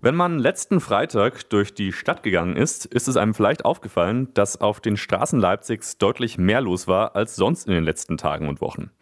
Wenn 0.00 0.14
man 0.14 0.38
letzten 0.38 0.78
Freitag 0.78 1.50
durch 1.50 1.74
die 1.74 1.90
Stadt 1.90 2.22
gegangen 2.22 2.54
ist, 2.54 2.86
ist 2.86 3.08
es 3.08 3.16
einem 3.16 3.34
vielleicht 3.34 3.64
aufgefallen, 3.64 4.32
dass 4.34 4.60
auf 4.60 4.78
den 4.78 4.96
Straßen 4.96 5.40
Leipzigs 5.40 5.98
deutlich 5.98 6.38
mehr 6.38 6.60
los 6.60 6.86
war 6.86 7.16
als 7.16 7.34
sonst 7.34 7.66
in 7.66 7.74
den 7.74 7.82
letzten 7.82 8.16
Tagen 8.16 8.48
und 8.48 8.60
Wochen. 8.60 8.92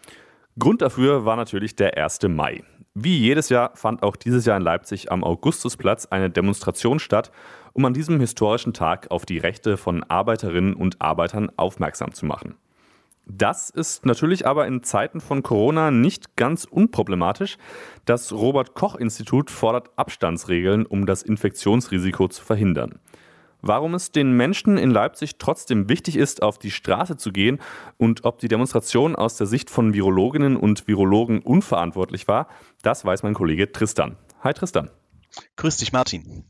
Grund 0.59 0.81
dafür 0.81 1.27
war 1.27 1.37
natürlich 1.37 1.77
der 1.77 2.03
1. 2.03 2.23
Mai. 2.29 2.63
Wie 2.99 3.19
jedes 3.19 3.51
Jahr 3.51 3.73
fand 3.75 4.03
auch 4.03 4.17
dieses 4.17 4.47
Jahr 4.47 4.57
in 4.57 4.63
Leipzig 4.63 5.13
am 5.13 5.23
Augustusplatz 5.23 6.07
eine 6.07 6.31
Demonstration 6.31 6.99
statt, 6.99 7.31
um 7.75 7.85
an 7.85 7.93
diesem 7.93 8.19
historischen 8.21 8.73
Tag 8.73 9.11
auf 9.11 9.27
die 9.27 9.37
Rechte 9.37 9.77
von 9.77 10.03
Arbeiterinnen 10.03 10.73
und 10.73 11.03
Arbeitern 11.03 11.53
aufmerksam 11.59 12.15
zu 12.15 12.25
machen. 12.25 12.55
Das 13.27 13.69
ist 13.69 14.07
natürlich 14.07 14.47
aber 14.47 14.67
in 14.67 14.83
Zeiten 14.83 15.21
von 15.21 15.43
Corona 15.43 15.91
nicht 15.91 16.37
ganz 16.37 16.65
unproblematisch. 16.65 17.59
Das 18.07 18.33
Robert 18.33 18.73
Koch 18.73 18.95
Institut 18.95 19.51
fordert 19.51 19.91
Abstandsregeln, 19.97 20.87
um 20.87 21.05
das 21.05 21.23
Infektionsrisiko 21.23 22.29
zu 22.29 22.43
verhindern. 22.43 22.99
Warum 23.63 23.95
es 23.95 24.13
den 24.13 24.33
Menschen 24.33 24.77
in 24.79 24.91
Leipzig 24.91 25.39
trotzdem 25.39 25.89
wichtig 25.89 26.17
ist, 26.17 26.43
auf 26.43 26.59
die 26.59 26.71
Straße 26.71 27.17
zu 27.17 27.33
gehen 27.33 27.59
und 27.97 28.25
ob 28.25 28.39
die 28.39 28.49
Demonstration 28.49 29.17
aus 29.17 29.37
der 29.37 29.47
Sicht 29.47 29.71
von 29.71 29.95
Virologinnen 29.95 30.57
und 30.57 30.87
Virologen 30.87 31.41
unverantwortlich 31.41 32.29
war, 32.29 32.49
das 32.83 33.05
weiß 33.05 33.23
mein 33.23 33.35
Kollege 33.35 33.73
Tristan. 33.73 34.17
Hi 34.43 34.53
Tristan. 34.53 34.91
Grüß 35.57 35.79
dich, 35.79 35.93
Martin. 35.93 36.45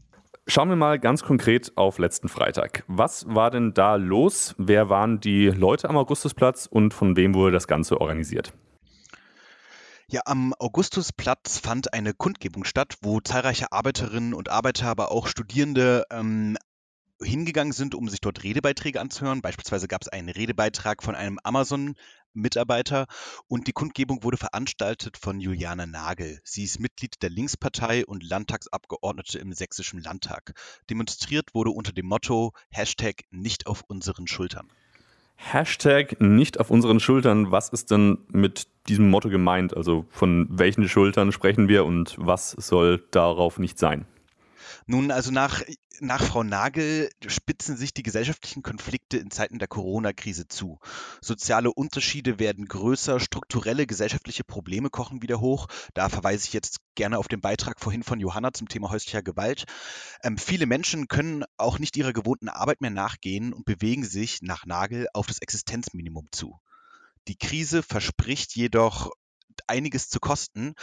Schauen 0.49 0.69
wir 0.69 0.77
mal 0.77 1.01
ganz 1.01 1.25
konkret 1.25 1.73
auf 1.77 1.99
letzten 1.99 2.29
Freitag. 2.29 2.85
Was 2.87 3.27
war 3.29 3.51
denn 3.51 3.75
da 3.75 3.97
los? 3.97 4.55
Wer 4.59 4.89
waren 4.89 5.19
die 5.19 5.47
Leute 5.49 5.89
am 5.89 5.97
Augustusplatz 5.97 6.67
und 6.67 6.95
von 6.95 7.17
wem 7.17 7.35
wurde 7.35 7.53
das 7.53 7.67
Ganze 7.67 8.01
organisiert? 8.01 8.53
Ja, 10.09 10.21
am 10.27 10.55
Augustusplatz 10.57 11.59
fand 11.59 11.93
eine 11.93 12.15
Kundgebung 12.15 12.63
statt, 12.63 12.95
wo 13.03 13.21
zahlreiche 13.21 13.73
Arbeiterinnen 13.73 14.35
und 14.35 14.49
Arbeiter, 14.49 14.87
aber 14.87 15.11
auch 15.11 15.27
Studierende 15.27 16.05
ähm, 16.13 16.57
hingegangen 17.23 17.73
sind, 17.73 17.95
um 17.95 18.09
sich 18.09 18.21
dort 18.21 18.43
Redebeiträge 18.45 19.01
anzuhören. 19.01 19.43
Beispielsweise 19.43 19.89
gab 19.89 20.03
es 20.03 20.09
einen 20.09 20.29
Redebeitrag 20.29 21.03
von 21.03 21.15
einem 21.15 21.39
Amazon-Mitarbeiter 21.43 23.07
und 23.49 23.67
die 23.67 23.73
Kundgebung 23.73 24.23
wurde 24.23 24.37
veranstaltet 24.37 25.17
von 25.17 25.41
Juliane 25.41 25.87
Nagel. 25.87 26.41
Sie 26.45 26.65
ist 26.65 26.81
Mitglied 26.81 27.23
der 27.23 27.31
Linkspartei 27.31 28.05
und 28.07 28.23
Landtagsabgeordnete 28.23 29.39
im 29.39 29.53
Sächsischen 29.53 30.01
Landtag. 30.03 30.53
Demonstriert 30.91 31.55
wurde 31.55 31.71
unter 31.71 31.93
dem 31.93 32.07
Motto 32.07 32.53
Hashtag 32.71 33.25
nicht 33.31 33.67
auf 33.67 33.83
unseren 33.89 34.27
Schultern. 34.27 34.69
Hashtag 35.37 36.21
nicht 36.21 36.59
auf 36.61 36.71
unseren 36.71 36.99
Schultern. 36.99 37.51
Was 37.51 37.69
ist 37.69 37.91
denn 37.91 38.19
mit 38.29 38.69
diesem 38.89 39.11
Motto 39.11 39.29
gemeint? 39.29 39.77
Also 39.77 40.07
von 40.11 40.49
welchen 40.51 40.89
Schultern 40.89 41.31
sprechen 41.31 41.69
wir 41.69 41.85
und 41.85 42.17
was 42.19 42.53
soll 42.53 43.05
darauf 43.11 43.59
nicht 43.59 43.79
sein? 43.79 44.07
Nun, 44.89 45.11
also 45.11 45.33
nach, 45.33 45.63
nach 45.99 46.23
Frau 46.23 46.45
Nagel 46.45 47.11
spitzen 47.27 47.77
sich 47.77 47.93
die 47.93 48.05
gesellschaftlichen 48.05 48.63
Konflikte 48.63 49.17
in 49.17 49.33
Zeiten 49.33 49.59
der 49.59 49.67
Corona-Krise 49.67 50.47
zu. 50.47 50.79
Soziale 51.21 51.73
Unterschiede 51.73 52.39
werden 52.39 52.67
größer, 52.67 53.19
strukturelle 53.19 53.89
gesellschaftliche 53.89 54.45
Probleme 54.45 54.89
kochen 54.89 55.23
wieder 55.23 55.41
hoch. 55.41 55.67
Da 55.95 56.09
verweise 56.09 56.47
ich 56.47 56.53
jetzt 56.53 56.79
gerne 56.95 57.19
auf 57.19 57.27
den 57.27 57.41
Beitrag 57.41 57.81
vorhin 57.81 58.05
von 58.05 58.21
Johanna 58.21 58.53
zum 58.53 58.69
Thema 58.69 58.91
häuslicher 58.91 59.25
Gewalt. 59.25 59.65
Ähm, 60.23 60.39
viele 60.39 60.67
Menschen 60.67 61.09
können 61.09 61.45
auch 61.57 61.81
nicht 61.81 61.97
ihrer 61.97 62.13
gewohnten 62.13 62.49
Arbeit 62.49 62.81
mehr 62.81 62.91
nachgehen 62.91 63.53
und 63.53 63.65
bewegen 63.65 64.05
sich 64.05 64.41
nach 64.43 64.67
Nagel 64.67 65.09
auf 65.15 65.27
das 65.27 65.41
Existenzminimum 65.41 66.29
zu. 66.31 66.61
Die 67.27 67.37
Krise 67.37 67.83
verspricht 67.83 68.55
jedoch 68.55 69.11
einiges 69.67 70.11
zu 70.11 70.21
kosten 70.21 70.75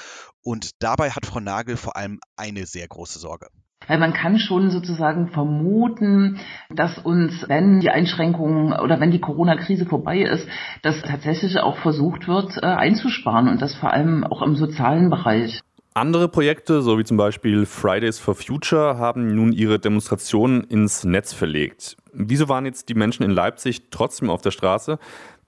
und 0.41 0.71
dabei 0.79 1.11
hat 1.11 1.25
Frau 1.25 1.39
Nagel 1.39 1.77
vor 1.77 1.95
allem 1.95 2.19
eine 2.35 2.65
sehr 2.65 2.87
große 2.89 3.17
Sorge. 3.17 3.47
Weil 3.87 3.99
man 3.99 4.13
kann 4.13 4.39
schon 4.39 4.69
sozusagen 4.69 5.27
vermuten, 5.29 6.39
dass 6.69 6.97
uns, 6.97 7.45
wenn 7.47 7.79
die 7.79 7.89
Einschränkungen 7.89 8.73
oder 8.73 8.99
wenn 8.99 9.11
die 9.11 9.19
Corona-Krise 9.19 9.85
vorbei 9.85 10.21
ist, 10.21 10.47
dass 10.81 11.01
tatsächlich 11.01 11.59
auch 11.59 11.77
versucht 11.77 12.27
wird, 12.27 12.57
äh, 12.61 12.65
einzusparen 12.65 13.47
und 13.47 13.61
das 13.61 13.75
vor 13.75 13.91
allem 13.91 14.23
auch 14.23 14.41
im 14.41 14.55
sozialen 14.55 15.09
Bereich. 15.09 15.59
Andere 15.95 16.27
Projekte, 16.27 16.81
so 16.81 16.97
wie 16.97 17.03
zum 17.03 17.17
Beispiel 17.17 17.67
Fridays 17.67 18.17
for 18.17 18.33
Future, 18.33 18.97
haben 18.97 19.35
nun 19.35 19.53
ihre 19.53 19.77
Demonstrationen 19.77 20.63
ins 20.63 21.03
Netz 21.03 21.33
verlegt. 21.33 21.97
Wieso 22.11 22.49
waren 22.49 22.65
jetzt 22.65 22.89
die 22.89 22.95
Menschen 22.95 23.23
in 23.23 23.29
Leipzig 23.29 23.91
trotzdem 23.91 24.31
auf 24.31 24.41
der 24.41 24.49
Straße? 24.49 24.97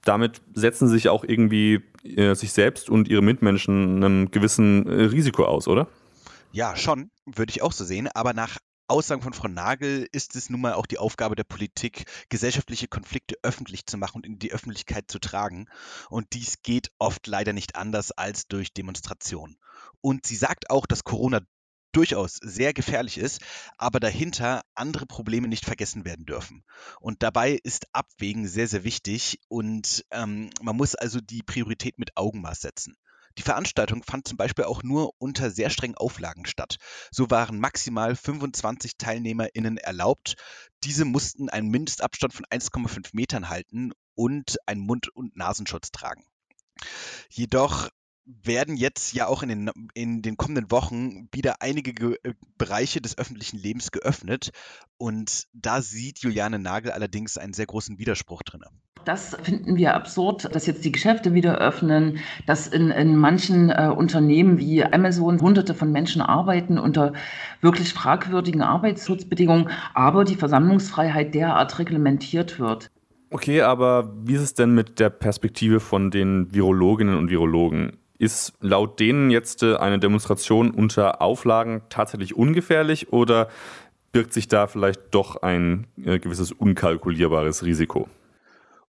Damit 0.04 0.40
setzen 0.54 0.86
sich 0.86 1.08
auch 1.08 1.24
irgendwie 1.24 1.82
äh, 2.04 2.34
sich 2.34 2.52
selbst 2.52 2.88
und 2.88 3.08
ihre 3.08 3.22
Mitmenschen 3.22 3.96
einem 3.96 4.30
gewissen 4.30 4.86
äh, 4.86 5.06
Risiko 5.06 5.44
aus, 5.44 5.66
oder? 5.66 5.88
Ja, 6.56 6.74
schon, 6.74 7.10
würde 7.26 7.50
ich 7.50 7.60
auch 7.60 7.72
so 7.72 7.84
sehen. 7.84 8.08
Aber 8.08 8.32
nach 8.32 8.56
Aussagen 8.88 9.20
von 9.20 9.34
Frau 9.34 9.46
Nagel 9.46 10.08
ist 10.10 10.36
es 10.36 10.48
nun 10.48 10.62
mal 10.62 10.72
auch 10.72 10.86
die 10.86 10.96
Aufgabe 10.96 11.36
der 11.36 11.44
Politik, 11.44 12.06
gesellschaftliche 12.30 12.88
Konflikte 12.88 13.36
öffentlich 13.42 13.84
zu 13.84 13.98
machen 13.98 14.16
und 14.16 14.26
in 14.26 14.38
die 14.38 14.52
Öffentlichkeit 14.52 15.10
zu 15.10 15.18
tragen. 15.18 15.68
Und 16.08 16.32
dies 16.32 16.62
geht 16.62 16.92
oft 16.98 17.26
leider 17.26 17.52
nicht 17.52 17.76
anders 17.76 18.10
als 18.10 18.48
durch 18.48 18.72
Demonstrationen. 18.72 19.58
Und 20.00 20.24
sie 20.24 20.36
sagt 20.36 20.70
auch, 20.70 20.86
dass 20.86 21.04
Corona 21.04 21.40
durchaus 21.92 22.36
sehr 22.36 22.72
gefährlich 22.72 23.18
ist, 23.18 23.42
aber 23.76 24.00
dahinter 24.00 24.62
andere 24.74 25.04
Probleme 25.04 25.48
nicht 25.48 25.66
vergessen 25.66 26.06
werden 26.06 26.24
dürfen. 26.24 26.64
Und 27.00 27.22
dabei 27.22 27.60
ist 27.64 27.86
Abwägen 27.92 28.48
sehr, 28.48 28.66
sehr 28.66 28.82
wichtig 28.82 29.40
und 29.48 30.06
ähm, 30.10 30.48
man 30.62 30.76
muss 30.76 30.94
also 30.94 31.20
die 31.20 31.42
Priorität 31.42 31.98
mit 31.98 32.16
Augenmaß 32.16 32.62
setzen. 32.62 32.96
Die 33.38 33.42
Veranstaltung 33.42 34.02
fand 34.02 34.26
zum 34.26 34.36
Beispiel 34.36 34.64
auch 34.64 34.82
nur 34.82 35.12
unter 35.18 35.50
sehr 35.50 35.70
strengen 35.70 35.96
Auflagen 35.96 36.46
statt. 36.46 36.76
So 37.10 37.30
waren 37.30 37.58
maximal 37.58 38.16
25 38.16 38.96
TeilnehmerInnen 38.96 39.76
erlaubt. 39.76 40.36
Diese 40.84 41.04
mussten 41.04 41.48
einen 41.48 41.68
Mindestabstand 41.68 42.32
von 42.32 42.46
1,5 42.46 43.10
Metern 43.12 43.48
halten 43.48 43.92
und 44.14 44.56
einen 44.66 44.80
Mund- 44.80 45.08
und 45.08 45.36
Nasenschutz 45.36 45.90
tragen. 45.90 46.24
Jedoch 47.30 47.90
werden 48.26 48.76
jetzt 48.76 49.12
ja 49.12 49.28
auch 49.28 49.42
in 49.42 49.48
den, 49.48 49.70
in 49.94 50.20
den 50.20 50.36
kommenden 50.36 50.70
Wochen 50.70 51.28
wieder 51.32 51.62
einige 51.62 51.94
Ge 51.94 52.18
äh, 52.24 52.34
Bereiche 52.58 53.00
des 53.00 53.16
öffentlichen 53.18 53.56
Lebens 53.56 53.92
geöffnet. 53.92 54.50
Und 54.98 55.46
da 55.52 55.80
sieht 55.80 56.18
Juliane 56.18 56.58
Nagel 56.58 56.90
allerdings 56.90 57.38
einen 57.38 57.52
sehr 57.52 57.66
großen 57.66 57.98
Widerspruch 57.98 58.42
drin. 58.42 58.64
Das 59.06 59.36
finden 59.40 59.76
wir 59.76 59.94
absurd, 59.94 60.52
dass 60.52 60.66
jetzt 60.66 60.84
die 60.84 60.90
Geschäfte 60.90 61.32
wieder 61.32 61.58
öffnen, 61.58 62.18
dass 62.44 62.66
in, 62.66 62.90
in 62.90 63.14
manchen 63.14 63.70
äh, 63.70 63.88
Unternehmen 63.96 64.58
wie 64.58 64.82
Amazon 64.82 65.40
hunderte 65.40 65.74
von 65.74 65.92
Menschen 65.92 66.20
arbeiten 66.20 66.76
unter 66.76 67.12
wirklich 67.60 67.92
fragwürdigen 67.92 68.62
Arbeitsschutzbedingungen, 68.62 69.70
aber 69.94 70.24
die 70.24 70.34
Versammlungsfreiheit 70.34 71.36
derart 71.36 71.78
reglementiert 71.78 72.58
wird. 72.58 72.90
Okay, 73.30 73.62
aber 73.62 74.12
wie 74.24 74.34
ist 74.34 74.42
es 74.42 74.54
denn 74.54 74.74
mit 74.74 74.98
der 74.98 75.10
Perspektive 75.10 75.78
von 75.78 76.10
den 76.10 76.52
Virologinnen 76.52 77.16
und 77.16 77.30
Virologen? 77.30 77.98
Ist 78.18 78.54
laut 78.60 78.98
denen 78.98 79.30
jetzt 79.30 79.62
äh, 79.62 79.76
eine 79.76 80.00
Demonstration 80.00 80.72
unter 80.72 81.22
Auflagen 81.22 81.82
tatsächlich 81.90 82.34
ungefährlich 82.34 83.12
oder 83.12 83.50
birgt 84.10 84.32
sich 84.32 84.48
da 84.48 84.66
vielleicht 84.66 85.00
doch 85.12 85.42
ein 85.42 85.86
äh, 86.04 86.18
gewisses 86.18 86.50
unkalkulierbares 86.50 87.64
Risiko? 87.64 88.08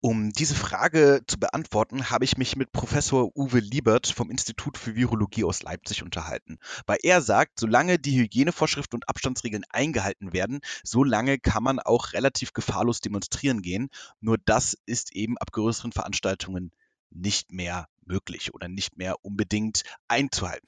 Um 0.03 0.31
diese 0.31 0.55
Frage 0.55 1.21
zu 1.27 1.39
beantworten, 1.39 2.09
habe 2.09 2.25
ich 2.25 2.35
mich 2.35 2.55
mit 2.55 2.71
Professor 2.71 3.37
Uwe 3.37 3.59
Liebert 3.59 4.07
vom 4.07 4.31
Institut 4.31 4.79
für 4.79 4.95
Virologie 4.95 5.43
aus 5.43 5.61
Leipzig 5.61 6.01
unterhalten. 6.01 6.57
Weil 6.87 6.97
er 7.03 7.21
sagt, 7.21 7.59
solange 7.59 7.99
die 7.99 8.17
Hygienevorschriften 8.17 8.97
und 8.97 9.07
Abstandsregeln 9.07 9.63
eingehalten 9.69 10.33
werden, 10.33 10.61
solange 10.83 11.37
kann 11.37 11.61
man 11.61 11.79
auch 11.79 12.13
relativ 12.13 12.53
gefahrlos 12.53 12.99
demonstrieren 13.01 13.61
gehen. 13.61 13.89
Nur 14.21 14.39
das 14.43 14.75
ist 14.87 15.15
eben 15.15 15.37
ab 15.37 15.51
größeren 15.51 15.91
Veranstaltungen 15.91 16.71
nicht 17.11 17.51
mehr 17.51 17.87
möglich 18.03 18.55
oder 18.55 18.69
nicht 18.69 18.97
mehr 18.97 19.17
unbedingt 19.21 19.83
einzuhalten. 20.07 20.67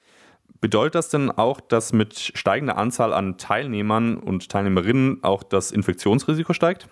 Bedeutet 0.60 0.94
das 0.94 1.08
denn 1.08 1.32
auch, 1.32 1.60
dass 1.60 1.92
mit 1.92 2.16
steigender 2.36 2.76
Anzahl 2.76 3.12
an 3.12 3.36
Teilnehmern 3.36 4.16
und 4.16 4.48
Teilnehmerinnen 4.48 5.24
auch 5.24 5.42
das 5.42 5.72
Infektionsrisiko 5.72 6.52
steigt? 6.52 6.88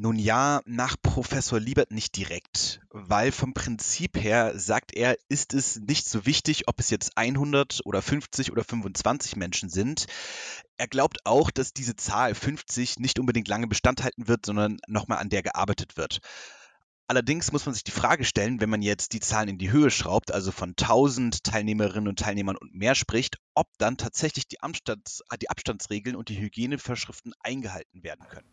Nun 0.00 0.16
ja, 0.16 0.60
nach 0.64 0.94
Professor 1.02 1.58
Liebert 1.58 1.90
nicht 1.90 2.16
direkt, 2.16 2.80
weil 2.90 3.32
vom 3.32 3.52
Prinzip 3.52 4.16
her 4.16 4.56
sagt 4.56 4.94
er, 4.94 5.16
ist 5.28 5.54
es 5.54 5.80
nicht 5.80 6.08
so 6.08 6.24
wichtig, 6.24 6.68
ob 6.68 6.78
es 6.78 6.90
jetzt 6.90 7.18
100 7.18 7.80
oder 7.84 8.00
50 8.00 8.52
oder 8.52 8.62
25 8.62 9.34
Menschen 9.34 9.68
sind. 9.68 10.06
Er 10.76 10.86
glaubt 10.86 11.26
auch, 11.26 11.50
dass 11.50 11.72
diese 11.72 11.96
Zahl 11.96 12.36
50 12.36 13.00
nicht 13.00 13.18
unbedingt 13.18 13.48
lange 13.48 13.66
Bestand 13.66 14.04
halten 14.04 14.28
wird, 14.28 14.46
sondern 14.46 14.78
nochmal 14.86 15.18
an 15.18 15.30
der 15.30 15.42
gearbeitet 15.42 15.96
wird. 15.96 16.20
Allerdings 17.08 17.50
muss 17.50 17.66
man 17.66 17.74
sich 17.74 17.82
die 17.82 17.90
Frage 17.90 18.24
stellen, 18.24 18.60
wenn 18.60 18.70
man 18.70 18.82
jetzt 18.82 19.14
die 19.14 19.20
Zahlen 19.20 19.48
in 19.48 19.58
die 19.58 19.72
Höhe 19.72 19.90
schraubt, 19.90 20.30
also 20.30 20.52
von 20.52 20.76
1000 20.78 21.42
Teilnehmerinnen 21.42 22.06
und 22.06 22.20
Teilnehmern 22.20 22.56
und 22.56 22.72
mehr 22.72 22.94
spricht, 22.94 23.38
ob 23.54 23.66
dann 23.78 23.96
tatsächlich 23.96 24.46
die, 24.46 24.60
Abstands 24.60 25.24
die 25.40 25.50
Abstandsregeln 25.50 26.14
und 26.14 26.28
die 26.28 26.38
Hygienevorschriften 26.38 27.32
eingehalten 27.40 28.04
werden 28.04 28.28
können. 28.28 28.46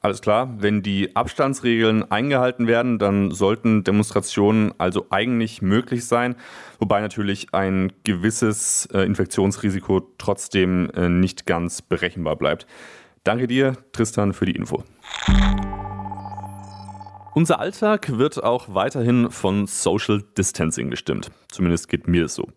Alles 0.00 0.20
klar, 0.20 0.54
wenn 0.58 0.82
die 0.82 1.16
Abstandsregeln 1.16 2.10
eingehalten 2.10 2.66
werden, 2.66 2.98
dann 2.98 3.30
sollten 3.30 3.82
Demonstrationen 3.82 4.72
also 4.78 5.06
eigentlich 5.10 5.62
möglich 5.62 6.06
sein, 6.06 6.36
wobei 6.78 7.00
natürlich 7.00 7.48
ein 7.52 7.92
gewisses 8.04 8.86
äh, 8.92 9.00
Infektionsrisiko 9.00 10.12
trotzdem 10.18 10.90
äh, 10.90 11.08
nicht 11.08 11.46
ganz 11.46 11.82
berechenbar 11.82 12.36
bleibt. 12.36 12.66
Danke 13.24 13.48
dir, 13.48 13.76
Tristan, 13.92 14.32
für 14.32 14.44
die 14.44 14.54
Info. 14.54 14.84
Unser 17.36 17.60
Alltag 17.60 18.16
wird 18.16 18.42
auch 18.42 18.72
weiterhin 18.72 19.30
von 19.30 19.66
Social 19.66 20.22
Distancing 20.38 20.88
bestimmt. 20.88 21.30
Zumindest 21.48 21.88
geht 21.90 22.08
mir 22.08 22.24
es 22.24 22.34
so. 22.34 22.48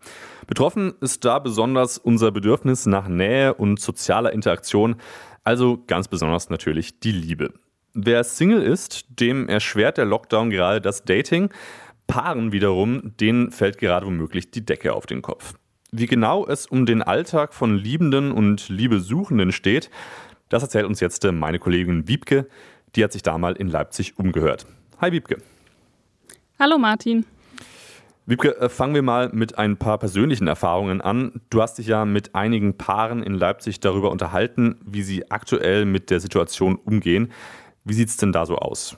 Betroffen 0.46 0.94
ist 1.02 1.26
da 1.26 1.38
besonders 1.38 1.98
unser 1.98 2.30
Bedürfnis 2.30 2.86
nach 2.86 3.06
Nähe 3.06 3.52
und 3.52 3.78
sozialer 3.78 4.32
Interaktion, 4.32 4.96
also 5.44 5.82
ganz 5.86 6.08
besonders 6.08 6.50
natürlich 6.50 7.00
die 7.00 7.12
Liebe. 7.12 7.52
Wer 7.92 8.22
Single 8.24 8.62
ist, 8.62 9.06
dem 9.08 9.48
erschwert 9.48 9.98
der 9.98 10.04
Lockdown 10.04 10.50
gerade 10.50 10.80
das 10.80 11.04
Dating. 11.04 11.50
Paaren 12.06 12.52
wiederum, 12.52 13.16
denen 13.18 13.50
fällt 13.50 13.78
gerade 13.78 14.06
womöglich 14.06 14.50
die 14.50 14.64
Decke 14.64 14.92
auf 14.94 15.06
den 15.06 15.22
Kopf. 15.22 15.54
Wie 15.92 16.06
genau 16.06 16.46
es 16.46 16.66
um 16.66 16.86
den 16.86 17.02
Alltag 17.02 17.52
von 17.52 17.76
Liebenden 17.76 18.30
und 18.30 18.68
Liebesuchenden 18.68 19.50
steht, 19.50 19.90
das 20.48 20.62
erzählt 20.62 20.86
uns 20.86 21.00
jetzt 21.00 21.24
meine 21.24 21.58
Kollegin 21.58 22.06
Wiebke. 22.06 22.48
Die 22.94 23.02
hat 23.02 23.12
sich 23.12 23.22
da 23.22 23.38
mal 23.38 23.54
in 23.54 23.68
Leipzig 23.68 24.18
umgehört. 24.18 24.66
Hi 25.00 25.12
Wiebke. 25.12 25.38
Hallo 26.58 26.78
Martin. 26.78 27.24
Wiebke, 28.30 28.56
äh, 28.60 28.68
fangen 28.68 28.94
wir 28.94 29.02
mal 29.02 29.28
mit 29.32 29.58
ein 29.58 29.76
paar 29.76 29.98
persönlichen 29.98 30.46
Erfahrungen 30.46 31.00
an. 31.00 31.40
Du 31.50 31.60
hast 31.60 31.78
dich 31.78 31.88
ja 31.88 32.04
mit 32.04 32.36
einigen 32.36 32.78
Paaren 32.78 33.24
in 33.24 33.34
Leipzig 33.34 33.80
darüber 33.80 34.12
unterhalten, 34.12 34.76
wie 34.86 35.02
sie 35.02 35.32
aktuell 35.32 35.84
mit 35.84 36.10
der 36.10 36.20
Situation 36.20 36.76
umgehen. 36.76 37.32
Wie 37.84 37.92
sieht 37.92 38.08
es 38.08 38.18
denn 38.18 38.30
da 38.30 38.46
so 38.46 38.56
aus? 38.56 38.96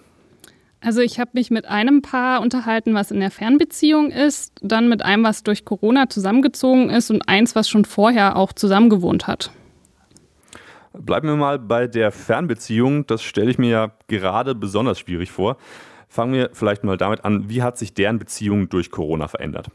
Also 0.82 1.00
ich 1.00 1.18
habe 1.18 1.30
mich 1.32 1.50
mit 1.50 1.64
einem 1.64 2.02
Paar 2.02 2.42
unterhalten, 2.42 2.92
was 2.92 3.10
in 3.10 3.20
der 3.20 3.30
Fernbeziehung 3.30 4.10
ist, 4.10 4.52
dann 4.60 4.90
mit 4.90 5.02
einem, 5.02 5.24
was 5.24 5.42
durch 5.42 5.64
Corona 5.64 6.10
zusammengezogen 6.10 6.90
ist 6.90 7.10
und 7.10 7.26
eins, 7.26 7.54
was 7.54 7.70
schon 7.70 7.86
vorher 7.86 8.36
auch 8.36 8.52
zusammengewohnt 8.52 9.28
hat. 9.28 9.50
Bleiben 10.92 11.28
wir 11.28 11.36
mal 11.36 11.58
bei 11.58 11.86
der 11.86 12.12
Fernbeziehung. 12.12 13.06
Das 13.06 13.22
stelle 13.22 13.50
ich 13.50 13.56
mir 13.56 13.70
ja 13.70 13.92
gerade 14.08 14.54
besonders 14.54 14.98
schwierig 14.98 15.30
vor. 15.30 15.56
Fangen 16.12 16.34
wir 16.34 16.50
vielleicht 16.52 16.84
mal 16.84 16.98
damit 16.98 17.24
an, 17.24 17.48
wie 17.48 17.62
hat 17.62 17.78
sich 17.78 17.94
deren 17.94 18.18
Beziehung 18.18 18.68
durch 18.68 18.90
Corona 18.90 19.28
verändert? 19.28 19.68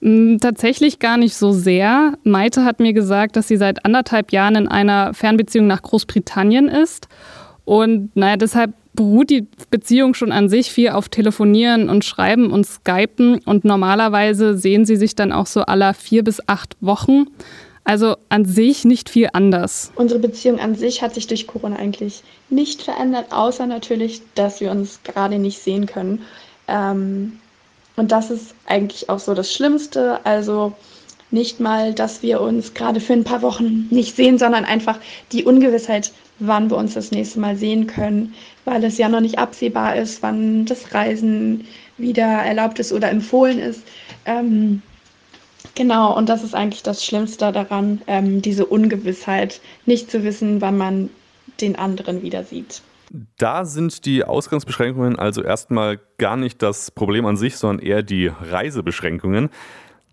Mm, 0.00 0.38
tatsächlich 0.38 0.98
gar 0.98 1.16
nicht 1.16 1.36
so 1.36 1.52
sehr. 1.52 2.14
Maite 2.24 2.64
hat 2.64 2.80
mir 2.80 2.92
gesagt, 2.92 3.36
dass 3.36 3.46
sie 3.46 3.56
seit 3.56 3.84
anderthalb 3.84 4.32
Jahren 4.32 4.56
in 4.56 4.66
einer 4.66 5.14
Fernbeziehung 5.14 5.68
nach 5.68 5.82
Großbritannien 5.82 6.66
ist. 6.66 7.06
Und 7.64 8.16
naja, 8.16 8.36
deshalb 8.36 8.72
beruht 8.94 9.30
die 9.30 9.46
Beziehung 9.70 10.14
schon 10.14 10.32
an 10.32 10.48
sich 10.48 10.72
viel 10.72 10.88
auf 10.88 11.08
Telefonieren 11.08 11.88
und 11.88 12.04
Schreiben 12.04 12.50
und 12.50 12.66
Skypen. 12.66 13.38
Und 13.44 13.64
normalerweise 13.64 14.58
sehen 14.58 14.84
sie 14.86 14.96
sich 14.96 15.14
dann 15.14 15.30
auch 15.30 15.46
so 15.46 15.60
aller 15.60 15.94
vier 15.94 16.24
bis 16.24 16.42
acht 16.48 16.76
Wochen. 16.80 17.26
Also 17.86 18.16
an 18.30 18.44
sich 18.44 18.84
nicht 18.84 19.08
viel 19.08 19.28
anders. 19.32 19.92
Unsere 19.94 20.18
Beziehung 20.18 20.58
an 20.58 20.74
sich 20.74 21.02
hat 21.02 21.14
sich 21.14 21.28
durch 21.28 21.46
Corona 21.46 21.76
eigentlich 21.76 22.24
nicht 22.50 22.82
verändert, 22.82 23.26
außer 23.30 23.64
natürlich, 23.64 24.22
dass 24.34 24.60
wir 24.60 24.72
uns 24.72 24.98
gerade 25.04 25.38
nicht 25.38 25.62
sehen 25.62 25.86
können. 25.86 26.22
Ähm, 26.66 27.38
und 27.94 28.10
das 28.10 28.32
ist 28.32 28.56
eigentlich 28.66 29.08
auch 29.08 29.20
so 29.20 29.34
das 29.34 29.52
Schlimmste. 29.52 30.18
Also 30.24 30.72
nicht 31.30 31.60
mal, 31.60 31.94
dass 31.94 32.24
wir 32.24 32.40
uns 32.40 32.74
gerade 32.74 32.98
für 32.98 33.12
ein 33.12 33.22
paar 33.22 33.42
Wochen 33.42 33.86
nicht 33.90 34.16
sehen, 34.16 34.36
sondern 34.36 34.64
einfach 34.64 34.98
die 35.30 35.44
Ungewissheit, 35.44 36.10
wann 36.40 36.68
wir 36.70 36.78
uns 36.78 36.94
das 36.94 37.12
nächste 37.12 37.38
Mal 37.38 37.56
sehen 37.56 37.86
können, 37.86 38.34
weil 38.64 38.82
es 38.82 38.98
ja 38.98 39.08
noch 39.08 39.20
nicht 39.20 39.38
absehbar 39.38 39.94
ist, 39.94 40.24
wann 40.24 40.66
das 40.66 40.92
Reisen 40.92 41.68
wieder 41.98 42.26
erlaubt 42.26 42.80
ist 42.80 42.92
oder 42.92 43.10
empfohlen 43.10 43.60
ist. 43.60 43.82
Ähm, 44.24 44.82
Genau, 45.76 46.16
und 46.16 46.28
das 46.30 46.42
ist 46.42 46.54
eigentlich 46.54 46.82
das 46.82 47.04
Schlimmste 47.04 47.52
daran, 47.52 48.00
ähm, 48.06 48.40
diese 48.40 48.64
Ungewissheit, 48.64 49.60
nicht 49.84 50.10
zu 50.10 50.24
wissen, 50.24 50.62
wann 50.62 50.78
man 50.78 51.10
den 51.60 51.76
anderen 51.76 52.22
wieder 52.22 52.44
sieht. 52.44 52.80
Da 53.38 53.64
sind 53.66 54.04
die 54.06 54.24
Ausgangsbeschränkungen 54.24 55.18
also 55.18 55.42
erstmal 55.42 56.00
gar 56.18 56.36
nicht 56.36 56.62
das 56.62 56.90
Problem 56.90 57.26
an 57.26 57.36
sich, 57.36 57.56
sondern 57.56 57.84
eher 57.84 58.02
die 58.02 58.26
Reisebeschränkungen. 58.26 59.50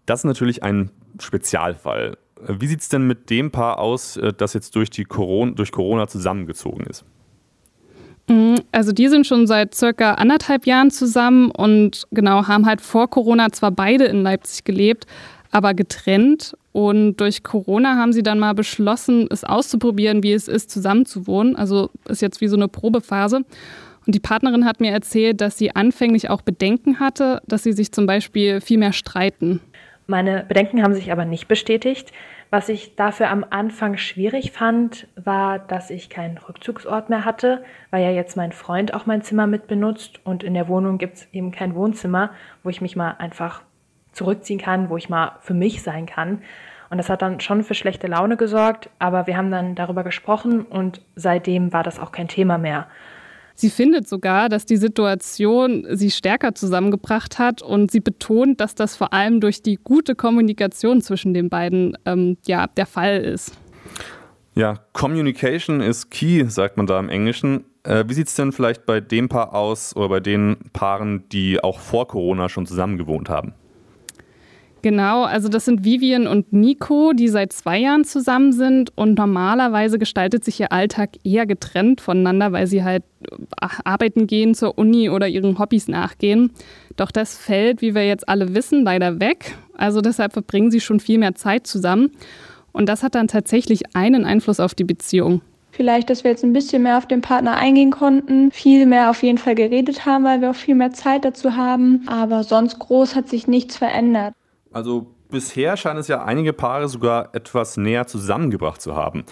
Das 0.06 0.20
ist 0.20 0.26
natürlich 0.26 0.64
ein 0.64 0.92
Spezialfall. 1.20 2.18
Wie 2.46 2.68
sieht 2.68 2.82
es 2.82 2.90
denn 2.90 3.08
mit 3.08 3.30
dem 3.30 3.50
Paar 3.50 3.80
aus, 3.80 4.18
äh, 4.18 4.34
das 4.34 4.54
jetzt 4.54 4.76
durch, 4.76 4.90
die 4.90 5.06
Corona, 5.06 5.54
durch 5.54 5.72
Corona 5.72 6.08
zusammengezogen 6.08 6.86
ist? 6.88 7.06
Mm, 8.28 8.56
also 8.74 8.92
die 8.92 9.08
sind 9.08 9.26
schon 9.26 9.48
seit 9.48 9.76
circa 9.76 10.16
anderthalb 10.16 10.66
Jahren 10.66 10.92
zusammen 10.92 11.52
und 11.52 12.04
genau 12.12 12.48
haben 12.48 12.66
halt 12.66 12.82
vor 12.82 13.10
Corona 13.10 13.50
zwar 13.52 13.72
beide 13.72 14.04
in 14.06 14.24
Leipzig 14.24 14.66
gelebt, 14.66 15.08
aber 15.54 15.74
getrennt. 15.74 16.58
Und 16.72 17.18
durch 17.18 17.44
Corona 17.44 17.96
haben 17.96 18.14
sie 18.14 18.24
dann 18.24 18.40
mal 18.40 18.54
beschlossen, 18.54 19.28
es 19.30 19.44
auszuprobieren, 19.44 20.24
wie 20.24 20.34
es 20.34 20.48
ist, 20.48 20.72
zusammenzuwohnen. 20.72 21.56
Also 21.56 21.92
ist 22.08 22.22
jetzt 22.22 22.42
wie 22.42 22.48
so 22.48 22.56
eine 22.56 22.68
Probephase. 22.68 23.38
Und 24.06 24.16
die 24.16 24.20
Partnerin 24.20 24.66
hat 24.66 24.82
mir 24.82 24.92
erzählt, 24.92 25.40
dass 25.40 25.58
sie 25.58 25.76
anfänglich 25.76 26.30
auch 26.30 26.42
Bedenken 26.42 27.00
hatte, 27.00 27.42
dass 27.48 27.64
sie 27.64 27.74
sich 27.74 27.92
zum 27.92 28.06
Beispiel 28.06 28.60
viel 28.60 28.78
mehr 28.78 28.92
streiten. 28.92 29.62
Meine 30.08 30.44
Bedenken 30.48 30.84
haben 30.84 30.94
sich 30.94 31.12
aber 31.12 31.24
nicht 31.24 31.48
bestätigt. 31.48 32.12
Was 32.50 32.70
ich 32.70 32.96
dafür 32.96 33.30
am 33.30 33.46
Anfang 33.50 33.98
schwierig 33.98 34.52
fand, 34.52 35.08
war, 35.16 35.58
dass 35.58 35.90
ich 35.90 36.10
keinen 36.10 36.38
Rückzugsort 36.38 37.10
mehr 37.10 37.26
hatte, 37.26 37.64
weil 37.90 38.04
ja 38.04 38.12
jetzt 38.12 38.38
mein 38.38 38.52
Freund 38.52 38.94
auch 38.94 39.06
mein 39.06 39.22
Zimmer 39.22 39.48
mit 39.48 39.68
benutzt 39.68 40.20
und 40.24 40.44
in 40.44 40.54
der 40.54 40.68
Wohnung 40.68 40.98
gibt 40.98 41.18
es 41.18 41.28
eben 41.32 41.52
kein 41.52 41.74
Wohnzimmer, 41.74 42.32
wo 42.64 42.70
ich 42.70 42.82
mich 42.82 42.96
mal 42.96 43.16
einfach 43.18 43.64
zurückziehen 44.14 44.60
kann, 44.60 44.90
wo 44.90 44.98
ich 44.98 45.10
mal 45.10 45.34
für 45.42 45.54
mich 45.54 45.84
sein 45.84 46.06
kann. 46.06 46.42
Und 46.90 46.98
das 46.98 47.10
hat 47.10 47.22
dann 47.22 47.40
schon 47.40 47.64
für 47.64 47.74
schlechte 47.74 48.08
Laune 48.08 48.38
gesorgt, 48.38 48.90
aber 49.00 49.26
wir 49.26 49.36
haben 49.36 49.52
dann 49.52 49.76
darüber 49.76 50.04
gesprochen 50.04 50.62
und 50.62 51.02
seitdem 51.16 51.74
war 51.74 51.84
das 51.84 52.00
auch 52.00 52.12
kein 52.12 52.28
Thema 52.28 52.58
mehr. 52.58 52.88
Sie 53.56 53.70
findet 53.70 54.08
sogar, 54.08 54.50
dass 54.50 54.66
die 54.66 54.78
Situation 54.78 55.86
sie 55.92 56.10
stärker 56.10 56.56
zusammengebracht 56.56 57.38
hat 57.38 57.62
und 57.62 57.92
sie 57.92 58.00
betont, 58.00 58.60
dass 58.60 58.74
das 58.74 58.96
vor 58.96 59.14
allem 59.14 59.42
durch 59.42 59.62
die 59.62 59.80
gute 59.84 60.16
Kommunikation 60.16 61.02
zwischen 61.02 61.34
den 61.34 61.50
beiden 61.50 61.98
ähm, 62.06 62.38
ja, 62.46 62.68
der 62.68 62.88
Fall 62.88 63.22
ist. 63.22 63.58
Ja, 64.56 64.80
Communication 64.94 65.82
is 65.82 66.10
key, 66.10 66.46
sagt 66.48 66.78
man 66.78 66.88
da 66.88 67.00
im 67.00 67.10
Englischen. 67.10 67.66
Äh, 67.84 68.06
wie 68.08 68.14
sieht 68.14 68.28
es 68.28 68.36
denn 68.36 68.52
vielleicht 68.52 68.86
bei 68.86 69.02
dem 69.02 69.30
Paar 69.30 69.54
aus 69.54 69.96
oder 69.96 70.10
bei 70.10 70.20
den 70.20 70.58
Paaren, 70.74 71.28
die 71.30 71.64
auch 71.64 71.80
vor 71.80 72.08
Corona 72.08 72.50
schon 72.50 72.66
zusammen 72.66 72.98
gewohnt 72.98 73.30
haben? 73.30 73.54
Genau, 74.84 75.24
also 75.24 75.48
das 75.48 75.64
sind 75.64 75.86
Vivian 75.86 76.28
und 76.28 76.52
Nico, 76.52 77.14
die 77.14 77.30
seit 77.30 77.54
zwei 77.54 77.80
Jahren 77.80 78.04
zusammen 78.04 78.52
sind 78.52 78.92
und 78.98 79.18
normalerweise 79.18 79.98
gestaltet 79.98 80.44
sich 80.44 80.60
ihr 80.60 80.74
Alltag 80.74 81.12
eher 81.24 81.46
getrennt 81.46 82.02
voneinander, 82.02 82.52
weil 82.52 82.68
sie 82.68 82.84
halt 82.84 83.04
arbeiten 83.86 84.28
gehen, 84.28 84.54
zur 84.54 84.78
Uni 84.78 85.10
oder 85.10 85.30
ihren 85.30 85.58
Hobbys 85.58 85.88
nachgehen. 85.88 86.52
Doch 86.98 87.12
das 87.12 87.38
fällt, 87.38 87.82
wie 87.82 87.96
wir 87.96 88.06
jetzt 88.06 88.28
alle 88.28 88.56
wissen, 88.56 88.84
leider 88.84 89.22
weg. 89.22 89.56
Also 89.78 90.02
deshalb 90.02 90.34
verbringen 90.34 90.70
sie 90.70 90.82
schon 90.82 91.00
viel 91.00 91.18
mehr 91.18 91.34
Zeit 91.34 91.66
zusammen. 91.66 92.12
Und 92.74 92.90
das 92.90 93.04
hat 93.04 93.16
dann 93.16 93.30
tatsächlich 93.30 93.96
einen 93.96 94.26
Einfluss 94.26 94.60
auf 94.60 94.76
die 94.76 94.84
Beziehung. 94.84 95.42
Vielleicht, 95.72 96.10
dass 96.10 96.26
wir 96.26 96.32
jetzt 96.32 96.44
ein 96.44 96.52
bisschen 96.52 96.84
mehr 96.84 96.98
auf 96.98 97.08
den 97.08 97.22
Partner 97.22 97.56
eingehen 97.56 97.92
konnten, 97.92 98.52
viel 98.52 98.86
mehr 98.86 99.10
auf 99.10 99.24
jeden 99.24 99.38
Fall 99.38 99.56
geredet 99.56 100.06
haben, 100.06 100.26
weil 100.26 100.42
wir 100.42 100.50
auch 100.50 100.56
viel 100.56 100.76
mehr 100.76 100.92
Zeit 100.92 101.24
dazu 101.24 101.56
haben. 101.56 102.04
Aber 102.06 102.44
sonst 102.44 102.80
groß 102.80 103.16
hat 103.16 103.30
sich 103.30 103.48
nichts 103.48 103.78
verändert. 103.78 104.34
Also 104.74 105.08
bisher 105.30 105.78
scheinen 105.78 106.00
es 106.00 106.08
ja 106.08 106.24
einige 106.24 106.54
Paare 106.54 106.90
sogar 106.90 107.34
etwas 107.34 107.78
näher 107.78 108.08
zusammengebracht 108.08 108.82
zu 108.82 108.96
haben. 108.96 109.24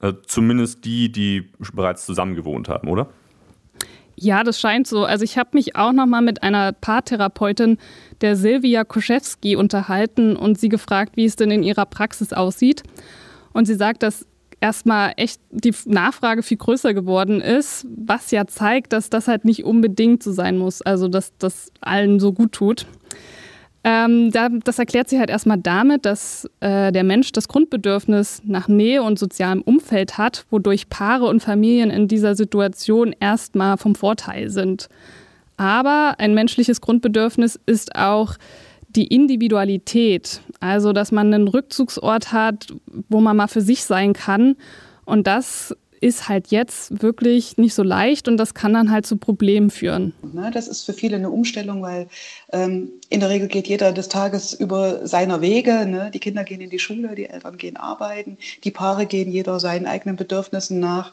Äh, 0.00 0.14
zumindest 0.26 0.84
die, 0.84 1.10
die 1.10 1.50
bereits 1.74 2.06
zusammen 2.06 2.34
gewohnt 2.34 2.68
haben, 2.68 2.88
oder? 2.88 3.08
Ja, 4.16 4.44
das 4.44 4.60
scheint 4.60 4.86
so. 4.86 5.04
Also 5.04 5.24
ich 5.24 5.38
habe 5.38 5.50
mich 5.54 5.76
auch 5.76 5.92
noch 5.92 6.06
mal 6.06 6.20
mit 6.20 6.42
einer 6.42 6.72
Paartherapeutin, 6.72 7.78
der 8.20 8.36
Silvia 8.36 8.84
Kuschewski, 8.84 9.56
unterhalten 9.56 10.36
und 10.36 10.58
sie 10.58 10.68
gefragt, 10.68 11.16
wie 11.16 11.24
es 11.24 11.36
denn 11.36 11.50
in 11.50 11.62
ihrer 11.62 11.86
Praxis 11.86 12.34
aussieht. 12.34 12.82
Und 13.54 13.64
sie 13.64 13.76
sagt, 13.76 14.02
dass 14.02 14.26
erstmal 14.60 15.14
echt 15.16 15.40
die 15.50 15.74
Nachfrage 15.86 16.42
viel 16.42 16.58
größer 16.58 16.92
geworden 16.92 17.40
ist, 17.40 17.86
was 17.96 18.30
ja 18.30 18.46
zeigt, 18.46 18.92
dass 18.92 19.08
das 19.08 19.26
halt 19.26 19.44
nicht 19.44 19.64
unbedingt 19.64 20.22
so 20.22 20.32
sein 20.32 20.58
muss, 20.58 20.82
also 20.82 21.08
dass 21.08 21.36
das 21.38 21.72
allen 21.80 22.20
so 22.20 22.32
gut 22.32 22.52
tut. 22.52 22.86
Ähm, 23.82 24.30
da, 24.30 24.48
das 24.50 24.78
erklärt 24.78 25.08
sie 25.08 25.18
halt 25.18 25.30
erstmal 25.30 25.56
damit, 25.56 26.04
dass 26.04 26.48
äh, 26.60 26.92
der 26.92 27.02
Mensch 27.02 27.32
das 27.32 27.48
Grundbedürfnis 27.48 28.42
nach 28.44 28.68
Nähe 28.68 29.02
und 29.02 29.18
sozialem 29.18 29.62
Umfeld 29.62 30.18
hat, 30.18 30.44
wodurch 30.50 30.90
Paare 30.90 31.26
und 31.26 31.40
Familien 31.40 31.90
in 31.90 32.06
dieser 32.06 32.34
Situation 32.34 33.14
erstmal 33.18 33.78
vom 33.78 33.94
Vorteil 33.94 34.50
sind. 34.50 34.88
Aber 35.56 36.14
ein 36.18 36.34
menschliches 36.34 36.80
Grundbedürfnis 36.80 37.58
ist 37.64 37.94
auch 37.96 38.34
die 38.88 39.06
Individualität, 39.06 40.40
also 40.58 40.92
dass 40.92 41.12
man 41.12 41.32
einen 41.32 41.48
Rückzugsort 41.48 42.32
hat, 42.32 42.66
wo 43.08 43.20
man 43.20 43.36
mal 43.36 43.46
für 43.46 43.60
sich 43.60 43.84
sein 43.84 44.12
kann. 44.12 44.56
Und 45.04 45.26
das 45.26 45.76
ist 46.00 46.28
halt 46.28 46.48
jetzt 46.48 47.02
wirklich 47.02 47.58
nicht 47.58 47.74
so 47.74 47.82
leicht 47.82 48.26
und 48.26 48.38
das 48.38 48.54
kann 48.54 48.72
dann 48.72 48.90
halt 48.90 49.06
zu 49.06 49.16
Problemen 49.16 49.70
führen. 49.70 50.14
Das 50.52 50.66
ist 50.66 50.84
für 50.84 50.94
viele 50.94 51.16
eine 51.16 51.30
Umstellung, 51.30 51.82
weil 51.82 52.08
ähm, 52.52 52.90
in 53.10 53.20
der 53.20 53.28
Regel 53.28 53.48
geht 53.48 53.68
jeder 53.68 53.92
des 53.92 54.08
Tages 54.08 54.54
über 54.54 55.06
seiner 55.06 55.42
Wege. 55.42 55.86
Ne? 55.86 56.10
Die 56.12 56.18
Kinder 56.18 56.44
gehen 56.44 56.62
in 56.62 56.70
die 56.70 56.78
Schule, 56.78 57.14
die 57.14 57.26
Eltern 57.26 57.58
gehen 57.58 57.76
arbeiten, 57.76 58.38
die 58.64 58.70
Paare 58.70 59.04
gehen 59.04 59.30
jeder 59.30 59.60
seinen 59.60 59.86
eigenen 59.86 60.16
Bedürfnissen 60.16 60.80
nach. 60.80 61.12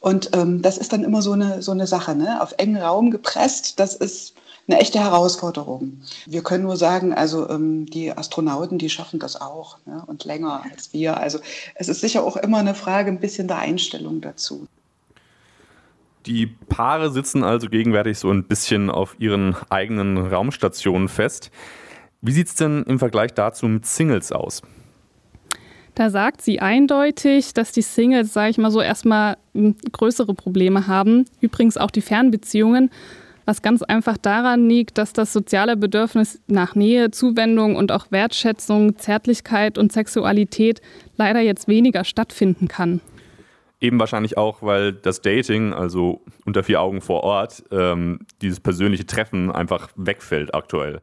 Und 0.00 0.30
ähm, 0.34 0.62
das 0.62 0.78
ist 0.78 0.92
dann 0.92 1.04
immer 1.04 1.22
so 1.22 1.32
eine, 1.32 1.62
so 1.62 1.72
eine 1.72 1.86
Sache, 1.86 2.14
ne? 2.14 2.42
auf 2.42 2.54
engen 2.58 2.76
Raum 2.76 3.10
gepresst. 3.10 3.78
Das 3.78 3.94
ist 3.94 4.34
eine 4.68 4.80
echte 4.80 5.00
Herausforderung. 5.00 6.00
Wir 6.26 6.42
können 6.42 6.64
nur 6.64 6.76
sagen, 6.76 7.14
also 7.14 7.48
ähm, 7.48 7.86
die 7.86 8.12
Astronauten, 8.12 8.78
die 8.78 8.90
schaffen 8.90 9.18
das 9.18 9.40
auch 9.40 9.78
ne? 9.86 10.02
und 10.06 10.24
länger 10.24 10.62
als 10.70 10.92
wir. 10.92 11.18
Also 11.18 11.38
es 11.74 11.88
ist 11.88 12.00
sicher 12.00 12.22
auch 12.22 12.36
immer 12.36 12.58
eine 12.58 12.74
Frage 12.74 13.10
ein 13.10 13.20
bisschen 13.20 13.48
der 13.48 13.58
Einstellung 13.58 14.20
dazu. 14.20 14.66
Die 16.26 16.46
Paare 16.46 17.10
sitzen 17.10 17.42
also 17.42 17.68
gegenwärtig 17.68 18.18
so 18.18 18.30
ein 18.30 18.44
bisschen 18.44 18.90
auf 18.90 19.16
ihren 19.18 19.56
eigenen 19.70 20.18
Raumstationen 20.18 21.08
fest. 21.08 21.50
Wie 22.20 22.32
sieht 22.32 22.48
es 22.48 22.54
denn 22.54 22.82
im 22.82 22.98
Vergleich 22.98 23.32
dazu 23.32 23.66
mit 23.66 23.86
Singles 23.86 24.32
aus? 24.32 24.60
Da 25.94 26.10
sagt 26.10 26.42
sie 26.42 26.60
eindeutig, 26.60 27.54
dass 27.54 27.72
die 27.72 27.82
Singles, 27.82 28.32
sage 28.32 28.50
ich 28.50 28.58
mal 28.58 28.70
so, 28.70 28.82
erstmal 28.82 29.38
hm, 29.54 29.76
größere 29.90 30.34
Probleme 30.34 30.86
haben. 30.86 31.24
Übrigens 31.40 31.78
auch 31.78 31.90
die 31.90 32.02
Fernbeziehungen 32.02 32.90
was 33.48 33.62
ganz 33.62 33.82
einfach 33.82 34.18
daran 34.18 34.68
liegt, 34.68 34.98
dass 34.98 35.14
das 35.14 35.32
soziale 35.32 35.78
Bedürfnis 35.78 36.38
nach 36.48 36.74
Nähe, 36.74 37.10
Zuwendung 37.10 37.76
und 37.76 37.90
auch 37.92 38.12
Wertschätzung, 38.12 38.98
Zärtlichkeit 38.98 39.78
und 39.78 39.90
Sexualität 39.90 40.82
leider 41.16 41.40
jetzt 41.40 41.66
weniger 41.66 42.04
stattfinden 42.04 42.68
kann. 42.68 43.00
Eben 43.80 43.98
wahrscheinlich 43.98 44.36
auch, 44.36 44.62
weil 44.62 44.92
das 44.92 45.22
Dating, 45.22 45.72
also 45.72 46.20
unter 46.44 46.62
vier 46.62 46.82
Augen 46.82 47.00
vor 47.00 47.22
Ort, 47.22 47.64
ähm, 47.70 48.20
dieses 48.42 48.60
persönliche 48.60 49.06
Treffen 49.06 49.50
einfach 49.50 49.88
wegfällt 49.96 50.54
aktuell. 50.54 51.00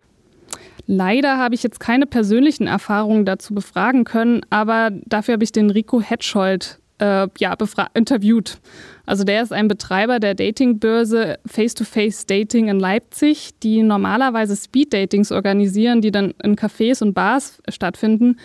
Leider 0.85 1.39
habe 1.39 1.55
ich 1.55 1.63
jetzt 1.63 1.79
keine 1.79 2.05
persönlichen 2.05 2.67
Erfahrungen 2.67 3.25
dazu 3.25 3.55
befragen 3.55 4.03
können, 4.03 4.41
aber 4.51 4.91
dafür 5.05 5.33
habe 5.33 5.43
ich 5.43 5.51
den 5.51 5.71
Rico 5.71 5.99
Hetscholdt 5.99 6.79
äh, 6.99 7.27
ja, 7.37 7.55
interviewt. 7.93 8.59
Also 9.05 9.23
der 9.23 9.43
ist 9.43 9.53
ein 9.53 9.67
Betreiber 9.67 10.19
der 10.19 10.35
Datingbörse 10.35 11.37
Face-to-Face 11.45 12.25
Dating 12.25 12.69
in 12.69 12.79
Leipzig, 12.79 13.51
die 13.61 13.83
normalerweise 13.83 14.55
Speed-Datings 14.55 15.31
organisieren, 15.31 16.01
die 16.01 16.11
dann 16.11 16.33
in 16.41 16.55
Cafés 16.55 17.03
und 17.03 17.13
Bars 17.13 17.61
stattfinden. 17.69 18.37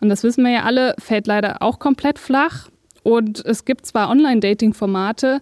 Und 0.00 0.08
das 0.08 0.22
wissen 0.22 0.44
wir 0.44 0.52
ja 0.52 0.62
alle, 0.62 0.94
fällt 0.98 1.26
leider 1.26 1.60
auch 1.60 1.78
komplett 1.78 2.18
flach. 2.18 2.68
Und 3.02 3.44
es 3.44 3.64
gibt 3.64 3.86
zwar 3.86 4.10
Online-Dating-Formate, 4.10 5.40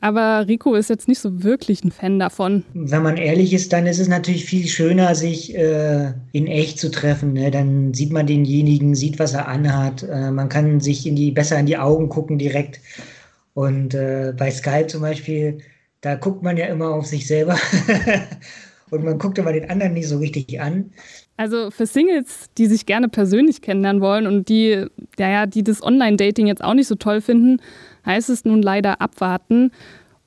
aber 0.00 0.46
Rico 0.46 0.74
ist 0.74 0.90
jetzt 0.90 1.08
nicht 1.08 1.18
so 1.18 1.42
wirklich 1.42 1.82
ein 1.82 1.90
Fan 1.90 2.18
davon. 2.18 2.64
Wenn 2.72 3.02
man 3.02 3.16
ehrlich 3.16 3.52
ist, 3.52 3.72
dann 3.72 3.86
ist 3.86 3.98
es 3.98 4.08
natürlich 4.08 4.44
viel 4.44 4.66
schöner, 4.66 5.14
sich 5.14 5.54
äh, 5.56 6.12
in 6.32 6.46
echt 6.46 6.78
zu 6.78 6.90
treffen. 6.90 7.32
Ne? 7.32 7.50
Dann 7.50 7.92
sieht 7.92 8.12
man 8.12 8.26
denjenigen, 8.26 8.94
sieht, 8.94 9.18
was 9.18 9.34
er 9.34 9.48
anhat. 9.48 10.04
Äh, 10.04 10.30
man 10.30 10.48
kann 10.48 10.80
sich 10.80 11.06
in 11.06 11.16
die, 11.16 11.32
besser 11.32 11.58
in 11.58 11.66
die 11.66 11.78
Augen 11.78 12.08
gucken 12.08 12.38
direkt. 12.38 12.80
Und 13.54 13.94
äh, 13.94 14.32
bei 14.36 14.50
Skype 14.52 14.86
zum 14.86 15.00
Beispiel, 15.00 15.58
da 16.00 16.14
guckt 16.14 16.44
man 16.44 16.56
ja 16.56 16.66
immer 16.66 16.90
auf 16.90 17.06
sich 17.06 17.26
selber. 17.26 17.58
Und 18.90 19.04
man 19.04 19.18
guckt 19.18 19.38
aber 19.38 19.52
den 19.52 19.68
anderen 19.68 19.94
nicht 19.94 20.08
so 20.08 20.18
richtig 20.18 20.60
an. 20.60 20.92
Also 21.36 21.70
für 21.70 21.86
Singles, 21.86 22.50
die 22.56 22.66
sich 22.66 22.86
gerne 22.86 23.08
persönlich 23.08 23.60
kennenlernen 23.62 24.02
wollen 24.02 24.26
und 24.26 24.48
die, 24.48 24.86
ja, 25.18 25.46
die 25.46 25.62
das 25.62 25.82
Online-Dating 25.82 26.46
jetzt 26.46 26.64
auch 26.64 26.74
nicht 26.74 26.88
so 26.88 26.94
toll 26.94 27.20
finden, 27.20 27.60
heißt 28.08 28.30
es 28.30 28.44
nun 28.44 28.62
leider 28.62 29.00
abwarten. 29.00 29.70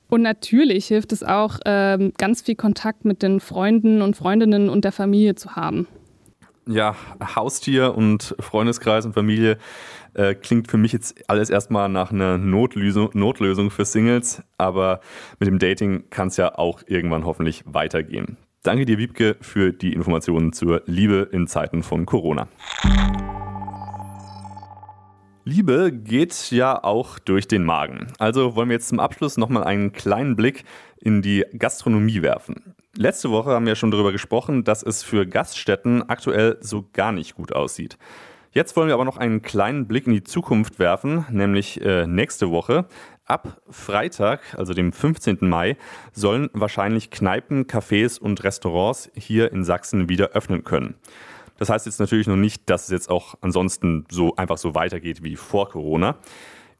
Und 0.08 0.22
natürlich 0.22 0.86
hilft 0.86 1.12
es 1.12 1.22
auch, 1.22 1.58
ähm, 1.66 2.12
ganz 2.16 2.42
viel 2.42 2.54
Kontakt 2.54 3.04
mit 3.04 3.22
den 3.22 3.40
Freunden 3.40 4.00
und 4.00 4.16
Freundinnen 4.16 4.68
und 4.70 4.84
der 4.84 4.92
Familie 4.92 5.34
zu 5.34 5.56
haben. 5.56 5.86
Ja, 6.66 6.94
Haustier 7.34 7.94
und 7.96 8.36
Freundeskreis 8.38 9.04
und 9.04 9.14
Familie 9.14 9.58
äh, 10.14 10.34
klingt 10.34 10.70
für 10.70 10.76
mich 10.76 10.92
jetzt 10.92 11.28
alles 11.28 11.50
erstmal 11.50 11.88
nach 11.88 12.12
einer 12.12 12.38
Notlösung, 12.38 13.10
Notlösung 13.14 13.70
für 13.70 13.84
Singles, 13.84 14.42
aber 14.58 15.00
mit 15.40 15.48
dem 15.48 15.58
Dating 15.58 16.04
kann 16.10 16.28
es 16.28 16.36
ja 16.36 16.56
auch 16.56 16.82
irgendwann 16.86 17.24
hoffentlich 17.24 17.64
weitergehen. 17.66 18.36
Danke 18.62 18.84
dir, 18.84 18.98
Wiebke, 18.98 19.36
für 19.40 19.72
die 19.72 19.92
Informationen 19.92 20.52
zur 20.52 20.82
Liebe 20.86 21.28
in 21.32 21.48
Zeiten 21.48 21.82
von 21.82 22.06
Corona. 22.06 22.46
Liebe 25.44 25.90
geht 25.92 26.52
ja 26.52 26.84
auch 26.84 27.18
durch 27.18 27.48
den 27.48 27.64
Magen. 27.64 28.06
Also 28.18 28.54
wollen 28.54 28.68
wir 28.68 28.74
jetzt 28.74 28.88
zum 28.88 29.00
Abschluss 29.00 29.36
nochmal 29.36 29.64
einen 29.64 29.92
kleinen 29.92 30.36
Blick 30.36 30.62
in 31.00 31.20
die 31.20 31.44
Gastronomie 31.58 32.22
werfen. 32.22 32.76
Letzte 32.96 33.30
Woche 33.30 33.50
haben 33.50 33.66
wir 33.66 33.74
schon 33.74 33.90
darüber 33.90 34.12
gesprochen, 34.12 34.62
dass 34.62 34.84
es 34.84 35.02
für 35.02 35.26
Gaststätten 35.26 36.08
aktuell 36.08 36.58
so 36.60 36.88
gar 36.92 37.10
nicht 37.10 37.34
gut 37.34 37.52
aussieht. 37.52 37.98
Jetzt 38.52 38.76
wollen 38.76 38.86
wir 38.86 38.94
aber 38.94 39.04
noch 39.04 39.16
einen 39.16 39.42
kleinen 39.42 39.88
Blick 39.88 40.06
in 40.06 40.12
die 40.12 40.22
Zukunft 40.22 40.78
werfen, 40.78 41.24
nämlich 41.30 41.80
äh, 41.80 42.06
nächste 42.06 42.50
Woche. 42.50 42.86
Ab 43.24 43.62
Freitag, 43.68 44.40
also 44.56 44.74
dem 44.74 44.92
15. 44.92 45.38
Mai, 45.40 45.76
sollen 46.12 46.50
wahrscheinlich 46.52 47.10
Kneipen, 47.10 47.64
Cafés 47.64 48.20
und 48.20 48.44
Restaurants 48.44 49.10
hier 49.16 49.50
in 49.52 49.64
Sachsen 49.64 50.08
wieder 50.08 50.30
öffnen 50.32 50.62
können. 50.62 50.94
Das 51.62 51.70
heißt 51.70 51.86
jetzt 51.86 52.00
natürlich 52.00 52.26
noch 52.26 52.34
nicht, 52.34 52.68
dass 52.68 52.86
es 52.86 52.90
jetzt 52.90 53.08
auch 53.08 53.36
ansonsten 53.40 54.04
so 54.10 54.34
einfach 54.34 54.58
so 54.58 54.74
weitergeht 54.74 55.22
wie 55.22 55.36
vor 55.36 55.68
Corona. 55.68 56.16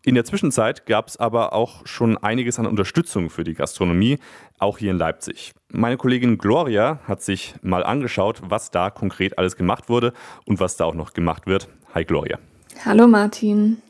In 0.04 0.16
der 0.16 0.24
Zwischenzeit 0.24 0.86
gab 0.86 1.06
es 1.06 1.16
aber 1.16 1.52
auch 1.52 1.86
schon 1.86 2.18
einiges 2.18 2.58
an 2.58 2.66
Unterstützung 2.66 3.30
für 3.30 3.44
die 3.44 3.54
Gastronomie, 3.54 4.18
auch 4.58 4.78
hier 4.78 4.90
in 4.90 4.98
Leipzig. 4.98 5.52
Meine 5.68 5.98
Kollegin 5.98 6.36
Gloria 6.36 6.98
hat 7.06 7.22
sich 7.22 7.54
mal 7.62 7.84
angeschaut, 7.84 8.42
was 8.42 8.72
da 8.72 8.90
konkret 8.90 9.38
alles 9.38 9.54
gemacht 9.54 9.88
wurde 9.88 10.14
und 10.46 10.58
was 10.58 10.76
da 10.76 10.86
auch 10.86 10.94
noch 10.94 11.12
gemacht 11.12 11.46
wird. 11.46 11.68
Hi 11.94 12.04
Gloria. 12.04 12.40
Hallo 12.84 13.06
Martin. 13.06 13.80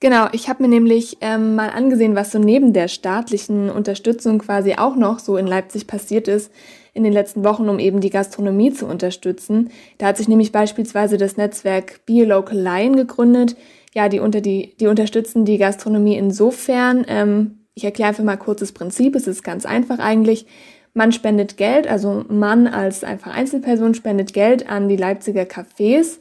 Genau, 0.00 0.28
ich 0.32 0.48
habe 0.48 0.62
mir 0.62 0.70
nämlich 0.70 1.18
ähm, 1.20 1.56
mal 1.56 1.68
angesehen, 1.68 2.16
was 2.16 2.32
so 2.32 2.38
neben 2.38 2.72
der 2.72 2.88
staatlichen 2.88 3.68
Unterstützung 3.68 4.38
quasi 4.38 4.76
auch 4.76 4.96
noch 4.96 5.18
so 5.18 5.36
in 5.36 5.46
Leipzig 5.46 5.86
passiert 5.86 6.26
ist 6.26 6.50
in 6.98 7.04
den 7.04 7.12
letzten 7.12 7.44
Wochen, 7.44 7.68
um 7.68 7.78
eben 7.78 8.00
die 8.00 8.10
Gastronomie 8.10 8.72
zu 8.72 8.86
unterstützen. 8.86 9.70
Da 9.96 10.06
hat 10.06 10.18
sich 10.18 10.28
nämlich 10.28 10.52
beispielsweise 10.52 11.16
das 11.16 11.36
Netzwerk 11.36 12.04
Be 12.04 12.24
Local 12.24 12.58
Lion 12.58 12.96
gegründet, 12.96 13.56
ja, 13.94 14.08
die, 14.08 14.20
unter 14.20 14.42
die, 14.42 14.76
die 14.78 14.88
unterstützen 14.88 15.44
die 15.44 15.56
Gastronomie 15.56 16.16
insofern. 16.16 17.06
Ähm, 17.08 17.60
ich 17.74 17.84
erkläre 17.84 18.10
einfach 18.10 18.24
mal 18.24 18.36
kurz 18.36 18.60
das 18.60 18.72
Prinzip. 18.72 19.14
Es 19.14 19.26
ist 19.26 19.42
ganz 19.42 19.64
einfach 19.64 19.98
eigentlich. 19.98 20.46
Man 20.92 21.12
spendet 21.12 21.56
Geld, 21.56 21.86
also 21.86 22.24
man 22.28 22.66
als 22.66 23.04
einfach 23.04 23.32
Einzelperson 23.32 23.94
spendet 23.94 24.32
Geld 24.32 24.68
an 24.68 24.88
die 24.88 24.96
Leipziger 24.96 25.42
Cafés 25.42 26.18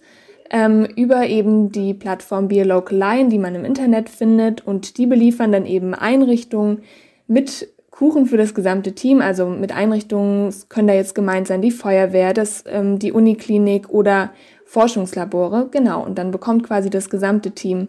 ähm, 0.51 0.85
über 0.95 1.27
eben 1.27 1.71
die 1.71 1.93
Plattform 1.93 2.47
Beer 2.47 2.65
Local 2.65 2.97
Line, 2.97 3.29
die 3.29 3.39
man 3.39 3.55
im 3.55 3.65
Internet 3.65 4.09
findet. 4.09 4.65
Und 4.65 4.97
die 4.97 5.07
beliefern 5.07 5.51
dann 5.51 5.65
eben 5.65 5.93
Einrichtungen 5.93 6.83
mit 7.27 7.67
Kuchen 7.97 8.27
für 8.27 8.37
das 8.37 8.53
gesamte 8.53 8.93
Team. 8.93 9.21
Also 9.21 9.47
mit 9.47 9.71
Einrichtungen 9.71 10.53
können 10.69 10.87
da 10.87 10.93
jetzt 10.93 11.15
gemeint 11.15 11.47
sein 11.47 11.63
die 11.63 11.71
Feuerwehr, 11.71 12.31
das, 12.31 12.63
ähm, 12.67 12.99
die 12.99 13.11
Uniklinik 13.11 13.89
oder 13.89 14.31
Forschungslabore, 14.65 15.69
genau. 15.71 16.05
Und 16.05 16.19
dann 16.19 16.29
bekommt 16.29 16.63
quasi 16.63 16.91
das 16.91 17.09
gesamte 17.09 17.51
Team 17.51 17.87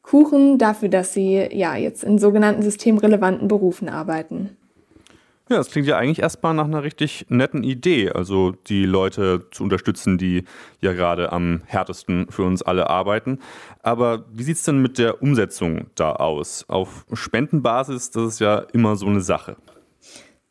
Kuchen 0.00 0.56
dafür, 0.56 0.88
dass 0.88 1.12
sie 1.12 1.46
ja 1.52 1.76
jetzt 1.76 2.04
in 2.04 2.18
sogenannten 2.18 2.62
systemrelevanten 2.62 3.48
Berufen 3.48 3.90
arbeiten. 3.90 4.56
Ja, 5.50 5.56
das 5.56 5.72
klingt 5.72 5.88
ja 5.88 5.96
eigentlich 5.98 6.20
erstmal 6.20 6.54
nach 6.54 6.66
einer 6.66 6.84
richtig 6.84 7.26
netten 7.28 7.64
Idee, 7.64 8.12
also 8.12 8.52
die 8.68 8.84
Leute 8.84 9.48
zu 9.50 9.64
unterstützen, 9.64 10.16
die 10.16 10.44
ja 10.80 10.92
gerade 10.92 11.32
am 11.32 11.62
härtesten 11.66 12.30
für 12.30 12.44
uns 12.44 12.62
alle 12.62 12.88
arbeiten. 12.88 13.40
Aber 13.82 14.26
wie 14.32 14.44
sieht 14.44 14.58
es 14.58 14.62
denn 14.62 14.80
mit 14.80 14.96
der 14.96 15.20
Umsetzung 15.20 15.86
da 15.96 16.12
aus? 16.12 16.64
Auf 16.68 17.04
Spendenbasis, 17.12 18.12
das 18.12 18.34
ist 18.34 18.38
ja 18.38 18.58
immer 18.72 18.94
so 18.94 19.06
eine 19.06 19.22
Sache. 19.22 19.56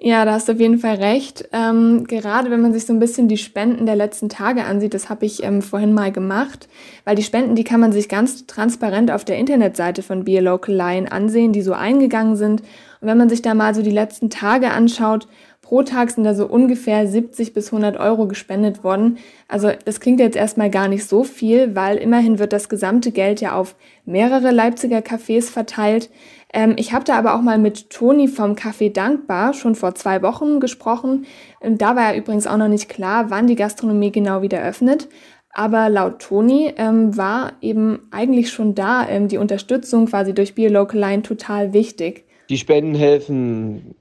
Ja, 0.01 0.23
da 0.23 0.31
hast 0.31 0.47
du 0.47 0.53
auf 0.53 0.62
jeden 0.62 0.79
Fall 0.79 0.95
recht. 0.95 1.49
Ähm, 1.51 2.05
gerade 2.07 2.49
wenn 2.49 2.62
man 2.62 2.71
sich 2.71 2.85
so 2.85 2.93
ein 2.93 3.01
bisschen 3.01 3.27
die 3.27 3.38
Spenden 3.38 3.85
der 3.85 3.97
letzten 3.97 4.29
Tage 4.29 4.63
ansieht, 4.63 4.93
das 4.93 5.09
habe 5.09 5.25
ich 5.25 5.43
ähm, 5.43 5.62
vorhin 5.62 5.93
mal 5.93 6.09
gemacht, 6.09 6.69
weil 7.03 7.17
die 7.17 7.23
Spenden, 7.23 7.55
die 7.55 7.65
kann 7.65 7.81
man 7.81 7.91
sich 7.91 8.07
ganz 8.07 8.45
transparent 8.47 9.12
auf 9.12 9.25
der 9.25 9.38
Internetseite 9.38 10.01
von 10.01 10.23
Be 10.23 10.38
a 10.38 10.41
Local 10.41 10.73
Lion 10.73 11.09
ansehen, 11.09 11.51
die 11.51 11.62
so 11.62 11.73
eingegangen 11.73 12.38
sind. 12.38 12.62
Und 12.62 13.07
wenn 13.09 13.17
man 13.17 13.27
sich 13.27 13.41
da 13.41 13.53
mal 13.53 13.75
so 13.75 13.81
die 13.81 13.91
letzten 13.91 14.29
Tage 14.29 14.71
anschaut, 14.71 15.27
pro 15.62 15.83
Tag 15.83 16.12
sind 16.12 16.23
da 16.23 16.33
so 16.33 16.47
ungefähr 16.47 17.05
70 17.05 17.53
bis 17.53 17.67
100 17.67 17.97
Euro 17.99 18.25
gespendet 18.25 18.85
worden. 18.85 19.17
Also 19.49 19.69
das 19.83 19.99
klingt 19.99 20.21
jetzt 20.21 20.38
erstmal 20.38 20.69
gar 20.69 20.88
nicht 20.88 21.05
so 21.05 21.25
viel, 21.25 21.75
weil 21.75 21.97
immerhin 21.97 22.39
wird 22.39 22.53
das 22.53 22.69
gesamte 22.69 23.12
Geld 23.12 23.41
ja 23.41 23.53
auf 23.53 23.75
mehrere 24.05 24.51
Leipziger 24.51 24.99
Cafés 24.99 25.51
verteilt. 25.51 26.09
Ähm, 26.53 26.75
ich 26.77 26.93
habe 26.93 27.05
da 27.05 27.17
aber 27.17 27.35
auch 27.35 27.41
mal 27.41 27.57
mit 27.57 27.89
Toni 27.89 28.27
vom 28.27 28.53
Café 28.53 28.91
Dankbar 28.91 29.53
schon 29.53 29.75
vor 29.75 29.95
zwei 29.95 30.21
Wochen 30.21 30.59
gesprochen. 30.59 31.25
Ähm, 31.62 31.77
da 31.77 31.95
war 31.95 32.12
ja 32.13 32.17
übrigens 32.17 32.47
auch 32.47 32.57
noch 32.57 32.67
nicht 32.67 32.89
klar, 32.89 33.29
wann 33.29 33.47
die 33.47 33.55
Gastronomie 33.55 34.12
genau 34.12 34.41
wieder 34.41 34.63
öffnet. 34.63 35.07
Aber 35.51 35.89
laut 35.89 36.19
Toni 36.19 36.73
ähm, 36.77 37.17
war 37.17 37.53
eben 37.62 38.07
eigentlich 38.12 38.51
schon 38.51 38.75
da 38.75 39.07
ähm, 39.07 39.27
die 39.27 39.38
Unterstützung 39.38 40.05
quasi 40.05 40.33
durch 40.33 40.55
Biolocal 40.55 40.99
Line 40.99 41.23
total 41.23 41.73
wichtig. 41.73 42.25
Die 42.49 42.57
Spenden 42.57 42.95
helfen 42.95 43.95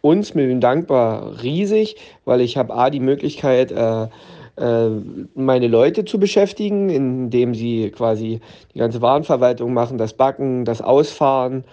uns 0.00 0.34
mit 0.34 0.48
dem 0.48 0.60
Dankbar 0.60 1.42
riesig, 1.42 1.96
weil 2.24 2.40
ich 2.40 2.56
habe 2.56 2.74
A 2.74 2.90
die 2.90 3.00
Möglichkeit, 3.00 3.72
äh, 3.72 4.06
meine 4.60 5.68
Leute 5.68 6.04
zu 6.04 6.18
beschäftigen, 6.18 6.90
indem 6.90 7.54
sie 7.54 7.90
quasi 7.90 8.40
die 8.74 8.78
ganze 8.78 9.00
Warenverwaltung 9.00 9.72
machen, 9.72 9.96
das 9.96 10.12
Backen, 10.12 10.64
das 10.64 10.82
Ausfahren 10.82 11.64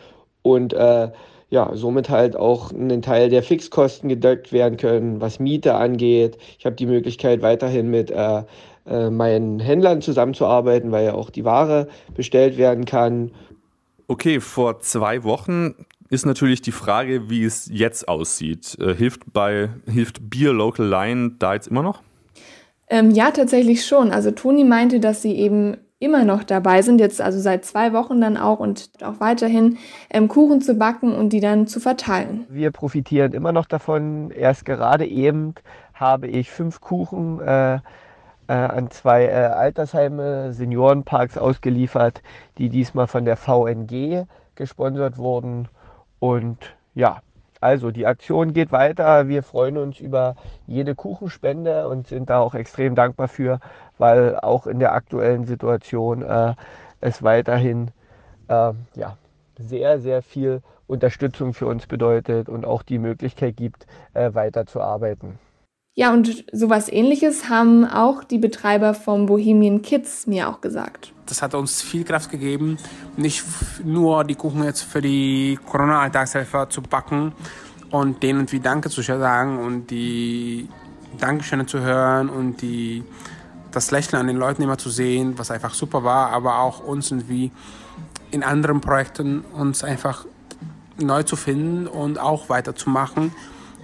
und 0.41 0.73
äh, 0.73 1.09
ja, 1.49 1.71
somit 1.73 2.09
halt 2.09 2.35
auch 2.35 2.71
einen 2.71 3.01
Teil 3.01 3.29
der 3.29 3.43
Fixkosten 3.43 4.09
gedeckt 4.09 4.51
werden 4.51 4.77
können, 4.77 5.21
was 5.21 5.39
Miete 5.39 5.75
angeht. 5.75 6.37
Ich 6.59 6.65
habe 6.65 6.75
die 6.75 6.85
Möglichkeit, 6.85 7.41
weiterhin 7.41 7.89
mit 7.89 8.11
äh, 8.11 8.43
äh, 8.85 9.09
meinen 9.09 9.59
Händlern 9.59 10.01
zusammenzuarbeiten, 10.01 10.91
weil 10.91 11.05
ja 11.05 11.13
auch 11.13 11.29
die 11.29 11.45
Ware 11.45 11.87
bestellt 12.15 12.57
werden 12.57 12.85
kann. 12.85 13.31
Okay, 14.07 14.39
vor 14.39 14.79
zwei 14.79 15.23
Wochen 15.23 15.75
ist 16.09 16.25
natürlich 16.25 16.61
die 16.61 16.71
Frage, 16.71 17.29
wie 17.29 17.43
es 17.43 17.69
jetzt 17.71 18.07
aussieht. 18.07 18.77
Äh, 18.79 18.95
hilft 18.95 19.33
bei 19.33 19.69
hilft 19.85 20.29
Beer 20.29 20.53
Local 20.53 20.87
Line 20.87 21.35
da 21.39 21.53
jetzt 21.53 21.67
immer 21.67 21.83
noch? 21.83 22.01
Ähm, 22.89 23.11
ja, 23.11 23.31
tatsächlich 23.31 23.85
schon. 23.85 24.11
Also 24.11 24.31
Toni 24.31 24.63
meinte, 24.63 24.99
dass 24.99 25.21
sie 25.21 25.35
eben 25.35 25.77
immer 25.99 26.25
noch 26.25 26.43
dabei 26.43 26.81
sind, 26.81 26.99
jetzt 26.99 27.21
also 27.21 27.39
seit 27.39 27.65
zwei 27.65 27.91
Wochen 27.91 28.21
dann 28.21 28.37
auch 28.37 28.59
und 28.59 28.89
auch 29.01 29.19
weiterhin 29.19 29.77
ähm, 30.09 30.27
Kuchen 30.27 30.61
zu 30.61 30.75
backen 30.75 31.13
und 31.13 31.33
die 31.33 31.39
dann 31.39 31.67
zu 31.67 31.79
verteilen. 31.79 32.45
Wir 32.49 32.71
profitieren 32.71 33.33
immer 33.33 33.51
noch 33.51 33.65
davon. 33.65 34.29
Erst 34.31 34.65
gerade 34.65 35.07
eben 35.07 35.55
habe 35.93 36.27
ich 36.27 36.51
fünf 36.51 36.81
Kuchen 36.81 37.41
äh, 37.41 37.75
äh, 37.75 37.79
an 38.47 38.91
zwei 38.91 39.25
äh, 39.25 39.31
Altersheime, 39.31 40.53
Seniorenparks 40.53 41.37
ausgeliefert, 41.37 42.21
die 42.57 42.69
diesmal 42.69 43.07
von 43.07 43.25
der 43.25 43.35
VNG 43.35 44.25
gesponsert 44.55 45.17
wurden. 45.17 45.67
Und 46.19 46.57
ja, 46.93 47.21
also 47.59 47.91
die 47.91 48.05
Aktion 48.05 48.53
geht 48.53 48.71
weiter. 48.71 49.27
Wir 49.27 49.43
freuen 49.43 49.77
uns 49.77 49.99
über 49.99 50.35
jede 50.65 50.95
Kuchenspende 50.95 51.87
und 51.87 52.07
sind 52.07 52.29
da 52.29 52.39
auch 52.39 52.53
extrem 52.53 52.95
dankbar 52.95 53.27
für, 53.27 53.59
weil 53.97 54.37
auch 54.39 54.67
in 54.67 54.79
der 54.79 54.93
aktuellen 54.93 55.45
Situation 55.45 56.21
äh, 56.21 56.53
es 57.01 57.23
weiterhin 57.23 57.91
äh, 58.47 58.73
ja, 58.95 59.17
sehr, 59.57 59.99
sehr 59.99 60.21
viel 60.21 60.61
Unterstützung 60.87 61.53
für 61.53 61.67
uns 61.67 61.87
bedeutet 61.87 62.49
und 62.49 62.65
auch 62.65 62.83
die 62.83 62.99
Möglichkeit 62.99 63.57
gibt, 63.57 63.87
äh, 64.13 64.33
weiterzuarbeiten. 64.33 65.39
Ja, 65.99 66.13
und 66.13 66.45
sowas 66.51 66.89
ähnliches 66.89 67.49
haben 67.49 67.83
auch 67.83 68.23
die 68.23 68.37
Betreiber 68.37 68.93
vom 68.93 69.25
Bohemian 69.25 69.81
Kids 69.81 70.27
mir 70.27 70.47
auch 70.47 70.61
gesagt. 70.61 71.11
Das 71.25 71.41
hat 71.41 71.55
uns 71.55 71.81
viel 71.81 72.03
Kraft 72.03 72.29
gegeben, 72.29 72.77
nicht 73.15 73.43
nur 73.83 74.23
die 74.23 74.35
Kuchen 74.35 74.63
jetzt 74.63 74.83
für 74.83 75.01
die 75.01 75.57
Corona-Alltagshelfer 75.65 76.69
zu 76.69 76.83
backen 76.83 77.33
und 77.89 78.21
denen 78.21 78.41
irgendwie 78.41 78.59
Danke 78.59 78.91
zu 78.91 79.01
sagen 79.01 79.57
und 79.57 79.89
die 79.89 80.69
Dankeschöne 81.17 81.65
zu 81.65 81.79
hören 81.79 82.29
und 82.29 82.61
die, 82.61 83.03
das 83.71 83.89
Lächeln 83.89 84.21
an 84.21 84.27
den 84.27 84.37
Leuten 84.37 84.61
immer 84.61 84.77
zu 84.77 84.91
sehen, 84.91 85.33
was 85.39 85.49
einfach 85.49 85.73
super 85.73 86.03
war, 86.03 86.29
aber 86.29 86.59
auch 86.59 86.79
uns 86.79 87.09
irgendwie 87.09 87.51
in 88.29 88.43
anderen 88.43 88.81
Projekten 88.81 89.41
uns 89.41 89.83
einfach 89.83 90.27
neu 91.01 91.23
zu 91.23 91.35
finden 91.35 91.87
und 91.87 92.19
auch 92.19 92.49
weiterzumachen 92.49 93.31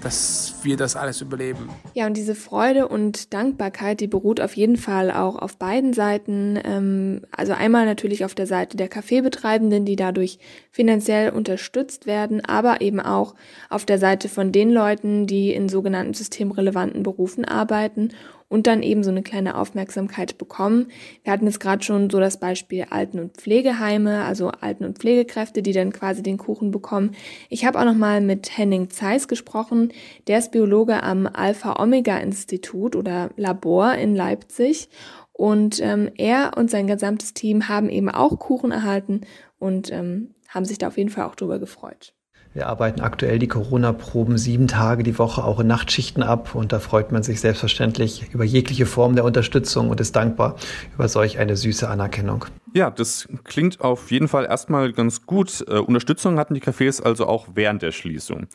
dass 0.04 0.56
wir 0.63 0.78
das 0.78 0.96
alles 0.96 1.22
überleben. 1.22 1.70
Ja, 1.94 2.06
und 2.06 2.18
diese 2.18 2.36
Freude 2.36 2.88
und 2.88 3.34
Dankbarkeit, 3.34 4.00
die 4.00 4.08
beruht 4.08 4.42
auf 4.42 4.56
jeden 4.56 4.78
Fall 4.78 5.12
auch 5.12 5.38
auf 5.38 5.58
beiden 5.58 5.94
Seiten. 5.94 6.60
Ähm, 6.63 7.22
also 7.32 7.54
einmal 7.54 7.86
natürlich 7.86 8.26
auf 8.26 8.36
der 8.36 8.48
Seite 8.48 8.78
der 8.78 8.89
Kaffeebetreibenden, 8.89 9.86
die 9.86 9.96
dadurch 9.96 10.39
finanziell 10.72 11.30
unterstützt 11.30 12.06
werden, 12.06 12.44
aber 12.44 12.82
eben 12.82 13.00
auch 13.00 13.36
auf 13.70 13.86
der 13.86 13.98
Seite 13.98 14.30
von 14.30 14.52
den 14.52 14.72
Leuten, 14.72 15.28
die 15.28 15.54
in 15.54 15.70
sogenannten 15.70 16.13
systemrelevanten 16.13 17.04
Berufen 17.04 17.46
arbeiten 17.46 18.10
und 18.54 18.68
dann 18.68 18.84
eben 18.84 19.04
so 19.04 19.10
eine 19.10 19.24
kleine 19.24 19.58
Aufmerksamkeit 19.58 20.38
bekommen. 20.38 20.92
Wir 21.24 21.34
hatten 21.34 21.48
jetzt 21.48 21.60
gerade 21.60 21.84
schon 21.84 22.12
so 22.12 22.20
das 22.20 22.39
Beispiel 22.39 22.86
Alten- 22.92 23.18
und 23.18 23.36
Pflegeheime, 23.36 24.26
also 24.26 24.50
Alten- 24.50 24.86
und 24.86 25.00
Pflegekräfte, 25.00 25.63
die 25.63 25.72
dann 25.72 25.92
quasi 25.92 26.22
den 26.22 26.38
Kuchen 26.38 26.70
bekommen. 26.70 27.16
Ich 27.50 27.66
habe 27.66 27.80
auch 27.80 27.84
noch 27.84 27.96
mal 27.96 28.22
mit 28.22 28.56
Henning 28.56 28.92
Zeiss 28.92 29.28
gesprochen. 29.28 29.92
Der 30.28 30.38
ist 30.38 30.52
Biologe 30.52 31.02
am 31.02 31.26
Alpha-Omega-Institut 31.26 32.96
oder 32.96 33.32
Labor 33.38 33.96
in 33.96 34.16
Leipzig. 34.16 34.88
Und 35.32 35.82
ähm, 35.82 36.12
er 36.16 36.52
und 36.56 36.70
sein 36.70 36.86
gesamtes 36.86 37.34
Team 37.34 37.68
haben 37.70 37.89
eben 37.89 38.10
auch 38.10 38.38
Kuchen 38.38 38.70
erhalten 38.70 39.22
und 39.58 39.92
ähm, 39.92 40.36
haben 40.48 40.66
sich 40.66 40.78
da 40.78 40.89
auf 40.89 40.98
jeden 41.00 41.10
Fall 41.10 41.26
auch 41.26 41.34
drüber 41.34 41.58
gefreut. 41.58 42.13
Wir 42.54 42.68
arbeiten 42.68 43.02
aktuell 43.02 43.39
die 43.39 43.48
Corona-Proben 43.48 44.38
sieben 44.38 44.68
Tage 44.68 45.02
die 45.02 45.18
Woche 45.18 45.44
auch 45.44 45.60
in 45.60 45.68
Nachtschichten 45.68 46.22
ab 46.22 46.54
und 46.54 46.72
da 46.72 46.80
freut 46.80 47.12
man 47.12 47.24
sich 47.24 47.39
selbstverständlich 47.39 48.32
über 48.32 48.44
jegliche 48.44 48.86
Form 48.86 49.16
der 49.16 49.26
Unterstützung 49.26 49.89
und 49.89 50.00
ist 50.00 50.16
dankbar 50.16 50.56
über 50.94 51.08
solch 51.08 51.39
eine 51.39 51.58
süße 51.58 51.89
Anerkennung. 51.89 52.46
Ja, 52.76 52.92
das 52.92 53.28
klingt 53.44 53.82
auf 53.82 54.12
jeden 54.12 54.28
Fall 54.28 54.46
erstmal 54.46 54.94
ganz 54.94 55.26
gut. 55.26 55.66
Äh, 55.68 55.80
Unterstützung 55.80 56.38
hatten 56.38 56.54
die 56.54 56.62
Cafés 56.62 57.02
also 57.02 57.26
auch 57.26 57.48
während 57.56 57.82
der 57.82 57.92
Schließung. 57.92 58.48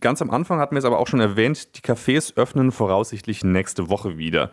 Ganz 0.00 0.22
am 0.22 0.30
Anfang 0.30 0.58
hatten 0.58 0.74
wir 0.74 0.78
es 0.78 0.84
aber 0.84 0.98
auch 0.98 1.06
schon 1.06 1.20
erwähnt, 1.20 1.76
die 1.76 1.80
Cafés 1.80 2.36
öffnen 2.36 2.72
voraussichtlich 2.72 3.44
nächste 3.44 3.90
Woche 3.90 4.16
wieder. 4.18 4.50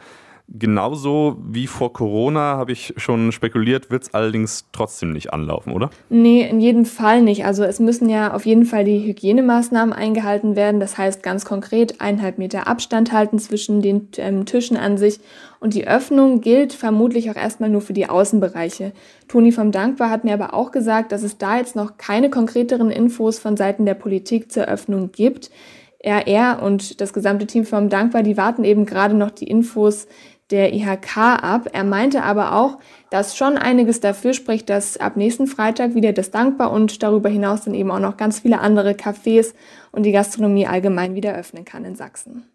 Genauso 0.49 1.37
wie 1.41 1.67
vor 1.67 1.93
Corona, 1.93 2.57
habe 2.57 2.73
ich 2.73 2.93
schon 2.97 3.31
spekuliert, 3.31 3.89
wird 3.89 4.03
es 4.03 4.13
allerdings 4.13 4.65
trotzdem 4.73 5.13
nicht 5.13 5.31
anlaufen, 5.31 5.71
oder? 5.71 5.89
Nee, 6.09 6.47
in 6.47 6.59
jedem 6.59 6.85
Fall 6.85 7.21
nicht. 7.21 7.45
Also 7.45 7.63
es 7.63 7.79
müssen 7.79 8.09
ja 8.09 8.33
auf 8.33 8.45
jeden 8.45 8.65
Fall 8.65 8.83
die 8.83 9.05
Hygienemaßnahmen 9.05 9.93
eingehalten 9.93 10.57
werden. 10.57 10.81
Das 10.81 10.97
heißt 10.97 11.23
ganz 11.23 11.45
konkret 11.45 12.01
eineinhalb 12.01 12.39
Meter 12.39 12.67
Abstand 12.67 13.13
halten 13.13 13.39
zwischen 13.39 13.81
den 13.81 14.09
ähm, 14.17 14.45
Tischen 14.45 14.75
an 14.75 14.97
sich. 14.97 15.21
Und 15.61 15.75
die 15.75 15.87
Öffnung 15.87 16.41
gilt 16.41 16.73
vermutlich 16.73 17.31
auch 17.31 17.37
erstmal 17.37 17.69
nur 17.69 17.81
für 17.81 17.93
die 17.93 18.09
Außenbereiche. 18.09 18.91
Toni 19.29 19.53
vom 19.53 19.71
Dankbar 19.71 20.09
hat 20.09 20.25
mir 20.25 20.33
aber 20.33 20.53
auch 20.53 20.71
gesagt, 20.71 21.13
dass 21.13 21.23
es 21.23 21.37
da 21.37 21.57
jetzt 21.57 21.77
noch 21.77 21.95
keine 21.95 22.29
konkreteren 22.29 22.91
Infos 22.91 23.39
von 23.39 23.55
Seiten 23.55 23.85
der 23.85 23.93
Politik 23.93 24.51
zur 24.51 24.65
Öffnung 24.65 25.13
gibt. 25.13 25.51
Er, 25.99 26.27
er 26.27 26.61
und 26.61 26.99
das 26.99 27.13
gesamte 27.13 27.47
Team 27.47 27.65
vom 27.65 27.87
Dankbar, 27.87 28.23
die 28.23 28.35
warten 28.35 28.65
eben 28.65 28.85
gerade 28.85 29.13
noch 29.13 29.31
die 29.31 29.47
Infos 29.47 30.05
der 30.53 30.73
IHK 30.73 31.17
ab. 31.17 31.67
Er 31.73 31.83
meinte 31.83 32.23
aber 32.23 32.53
auch, 32.53 32.77
dass 33.09 33.35
schon 33.35 33.57
einiges 33.57 33.99
dafür 33.99 34.33
spricht, 34.33 34.69
dass 34.69 34.97
ab 34.97 35.17
nächsten 35.17 35.47
Freitag 35.47 35.95
wieder 35.95 36.13
das 36.13 36.31
Dankbar 36.31 36.71
und 36.71 37.03
darüber 37.03 37.27
hinaus 37.27 37.65
dann 37.65 37.73
eben 37.73 37.91
auch 37.91 37.99
noch 37.99 38.17
ganz 38.17 38.39
viele 38.39 38.59
andere 38.61 38.91
Cafés 38.91 39.53
und 39.91 40.03
die 40.03 40.11
Gastronomie 40.11 40.67
allgemein 40.67 41.15
wieder 41.15 41.35
öffnen 41.35 41.65
kann 41.65 41.83
in 41.83 41.95
Sachsen. 41.95 42.45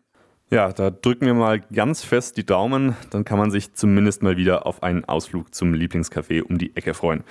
Ja, 0.50 0.72
da 0.72 0.90
drücken 0.90 1.26
wir 1.26 1.34
mal 1.34 1.60
ganz 1.74 2.02
fest 2.02 2.38
die 2.38 2.46
Daumen, 2.46 2.96
dann 3.10 3.24
kann 3.24 3.38
man 3.38 3.50
sich 3.50 3.74
zumindest 3.74 4.22
mal 4.22 4.38
wieder 4.38 4.66
auf 4.66 4.82
einen 4.82 5.04
Ausflug 5.04 5.54
zum 5.54 5.74
Lieblingscafé 5.74 6.40
um 6.42 6.56
die 6.56 6.74
Ecke 6.74 6.94
freuen. 6.94 7.22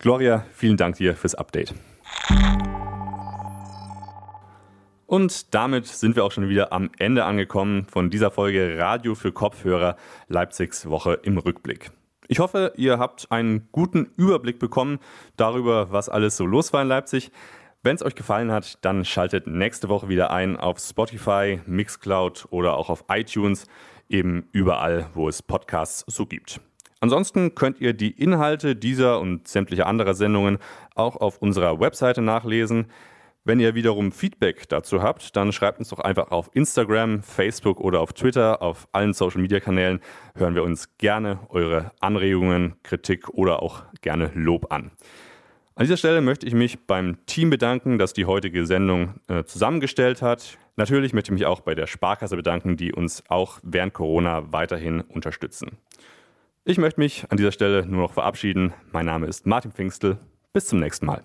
Gloria, 0.00 0.44
vielen 0.52 0.76
Dank 0.76 0.96
dir 0.96 1.14
fürs 1.14 1.34
Update. 1.34 1.72
Und 5.12 5.52
damit 5.52 5.84
sind 5.84 6.16
wir 6.16 6.24
auch 6.24 6.32
schon 6.32 6.48
wieder 6.48 6.72
am 6.72 6.88
Ende 6.96 7.26
angekommen 7.26 7.84
von 7.84 8.08
dieser 8.08 8.30
Folge 8.30 8.78
Radio 8.78 9.14
für 9.14 9.30
Kopfhörer 9.30 9.96
Leipzigs 10.28 10.88
Woche 10.88 11.20
im 11.22 11.36
Rückblick. 11.36 11.90
Ich 12.28 12.38
hoffe, 12.38 12.72
ihr 12.76 12.98
habt 12.98 13.30
einen 13.30 13.68
guten 13.72 14.08
Überblick 14.16 14.58
bekommen 14.58 15.00
darüber, 15.36 15.92
was 15.92 16.08
alles 16.08 16.38
so 16.38 16.46
los 16.46 16.72
war 16.72 16.80
in 16.80 16.88
Leipzig. 16.88 17.30
Wenn 17.82 17.94
es 17.94 18.02
euch 18.02 18.14
gefallen 18.14 18.50
hat, 18.50 18.82
dann 18.86 19.04
schaltet 19.04 19.46
nächste 19.46 19.90
Woche 19.90 20.08
wieder 20.08 20.30
ein 20.30 20.56
auf 20.56 20.78
Spotify, 20.78 21.60
Mixcloud 21.66 22.46
oder 22.48 22.78
auch 22.78 22.88
auf 22.88 23.04
iTunes, 23.10 23.66
eben 24.08 24.48
überall, 24.52 25.10
wo 25.12 25.28
es 25.28 25.42
Podcasts 25.42 26.06
so 26.06 26.24
gibt. 26.24 26.58
Ansonsten 27.00 27.54
könnt 27.54 27.82
ihr 27.82 27.92
die 27.92 28.12
Inhalte 28.12 28.76
dieser 28.76 29.20
und 29.20 29.46
sämtlicher 29.46 29.88
anderer 29.88 30.14
Sendungen 30.14 30.56
auch 30.94 31.16
auf 31.16 31.36
unserer 31.36 31.80
Webseite 31.80 32.22
nachlesen 32.22 32.86
Wenn 33.44 33.58
ihr 33.58 33.74
wiederum 33.74 34.12
Feedback 34.12 34.68
dazu 34.68 35.02
habt, 35.02 35.34
dann 35.34 35.50
schreibt 35.52 35.80
uns 35.80 35.88
doch 35.88 35.98
einfach 35.98 36.30
auf 36.30 36.50
Instagram, 36.54 37.24
Facebook 37.24 37.80
oder 37.80 38.00
auf 38.00 38.12
Twitter, 38.12 38.62
auf 38.62 38.86
allen 38.92 39.12
Social-Media-Kanälen. 39.12 39.98
Hören 40.36 40.54
wir 40.54 40.62
uns 40.62 40.96
gerne 40.98 41.40
eure 41.48 41.90
Anregungen, 41.98 42.76
Kritik 42.84 43.30
oder 43.30 43.60
auch 43.60 43.82
gerne 44.00 44.30
Lob 44.34 44.70
an. 44.70 44.92
An 45.74 45.84
dieser 45.84 45.96
Stelle 45.96 46.20
möchte 46.20 46.46
ich 46.46 46.54
mich 46.54 46.86
beim 46.86 47.26
Team 47.26 47.50
bedanken, 47.50 47.98
das 47.98 48.12
die 48.12 48.26
heutige 48.26 48.64
Sendung 48.64 49.14
äh, 49.26 49.42
zusammengestellt 49.42 50.22
hat. 50.22 50.56
Natürlich 50.76 51.12
möchte 51.12 51.32
ich 51.32 51.38
mich 51.40 51.46
auch 51.46 51.62
bei 51.62 51.74
der 51.74 51.88
Sparkasse 51.88 52.36
bedanken, 52.36 52.76
die 52.76 52.92
uns 52.92 53.24
auch 53.28 53.58
während 53.64 53.92
Corona 53.92 54.52
weiterhin 54.52 55.00
unterstützen. 55.00 55.78
Ich 56.64 56.78
möchte 56.78 57.00
mich 57.00 57.24
an 57.28 57.38
dieser 57.38 57.50
Stelle 57.50 57.84
nur 57.86 58.02
noch 58.02 58.12
verabschieden. 58.12 58.72
Mein 58.92 59.06
Name 59.06 59.26
ist 59.26 59.46
Martin 59.46 59.72
Pfingstel. 59.72 60.18
Bis 60.52 60.66
zum 60.66 60.78
nächsten 60.78 61.06
Mal. 61.06 61.24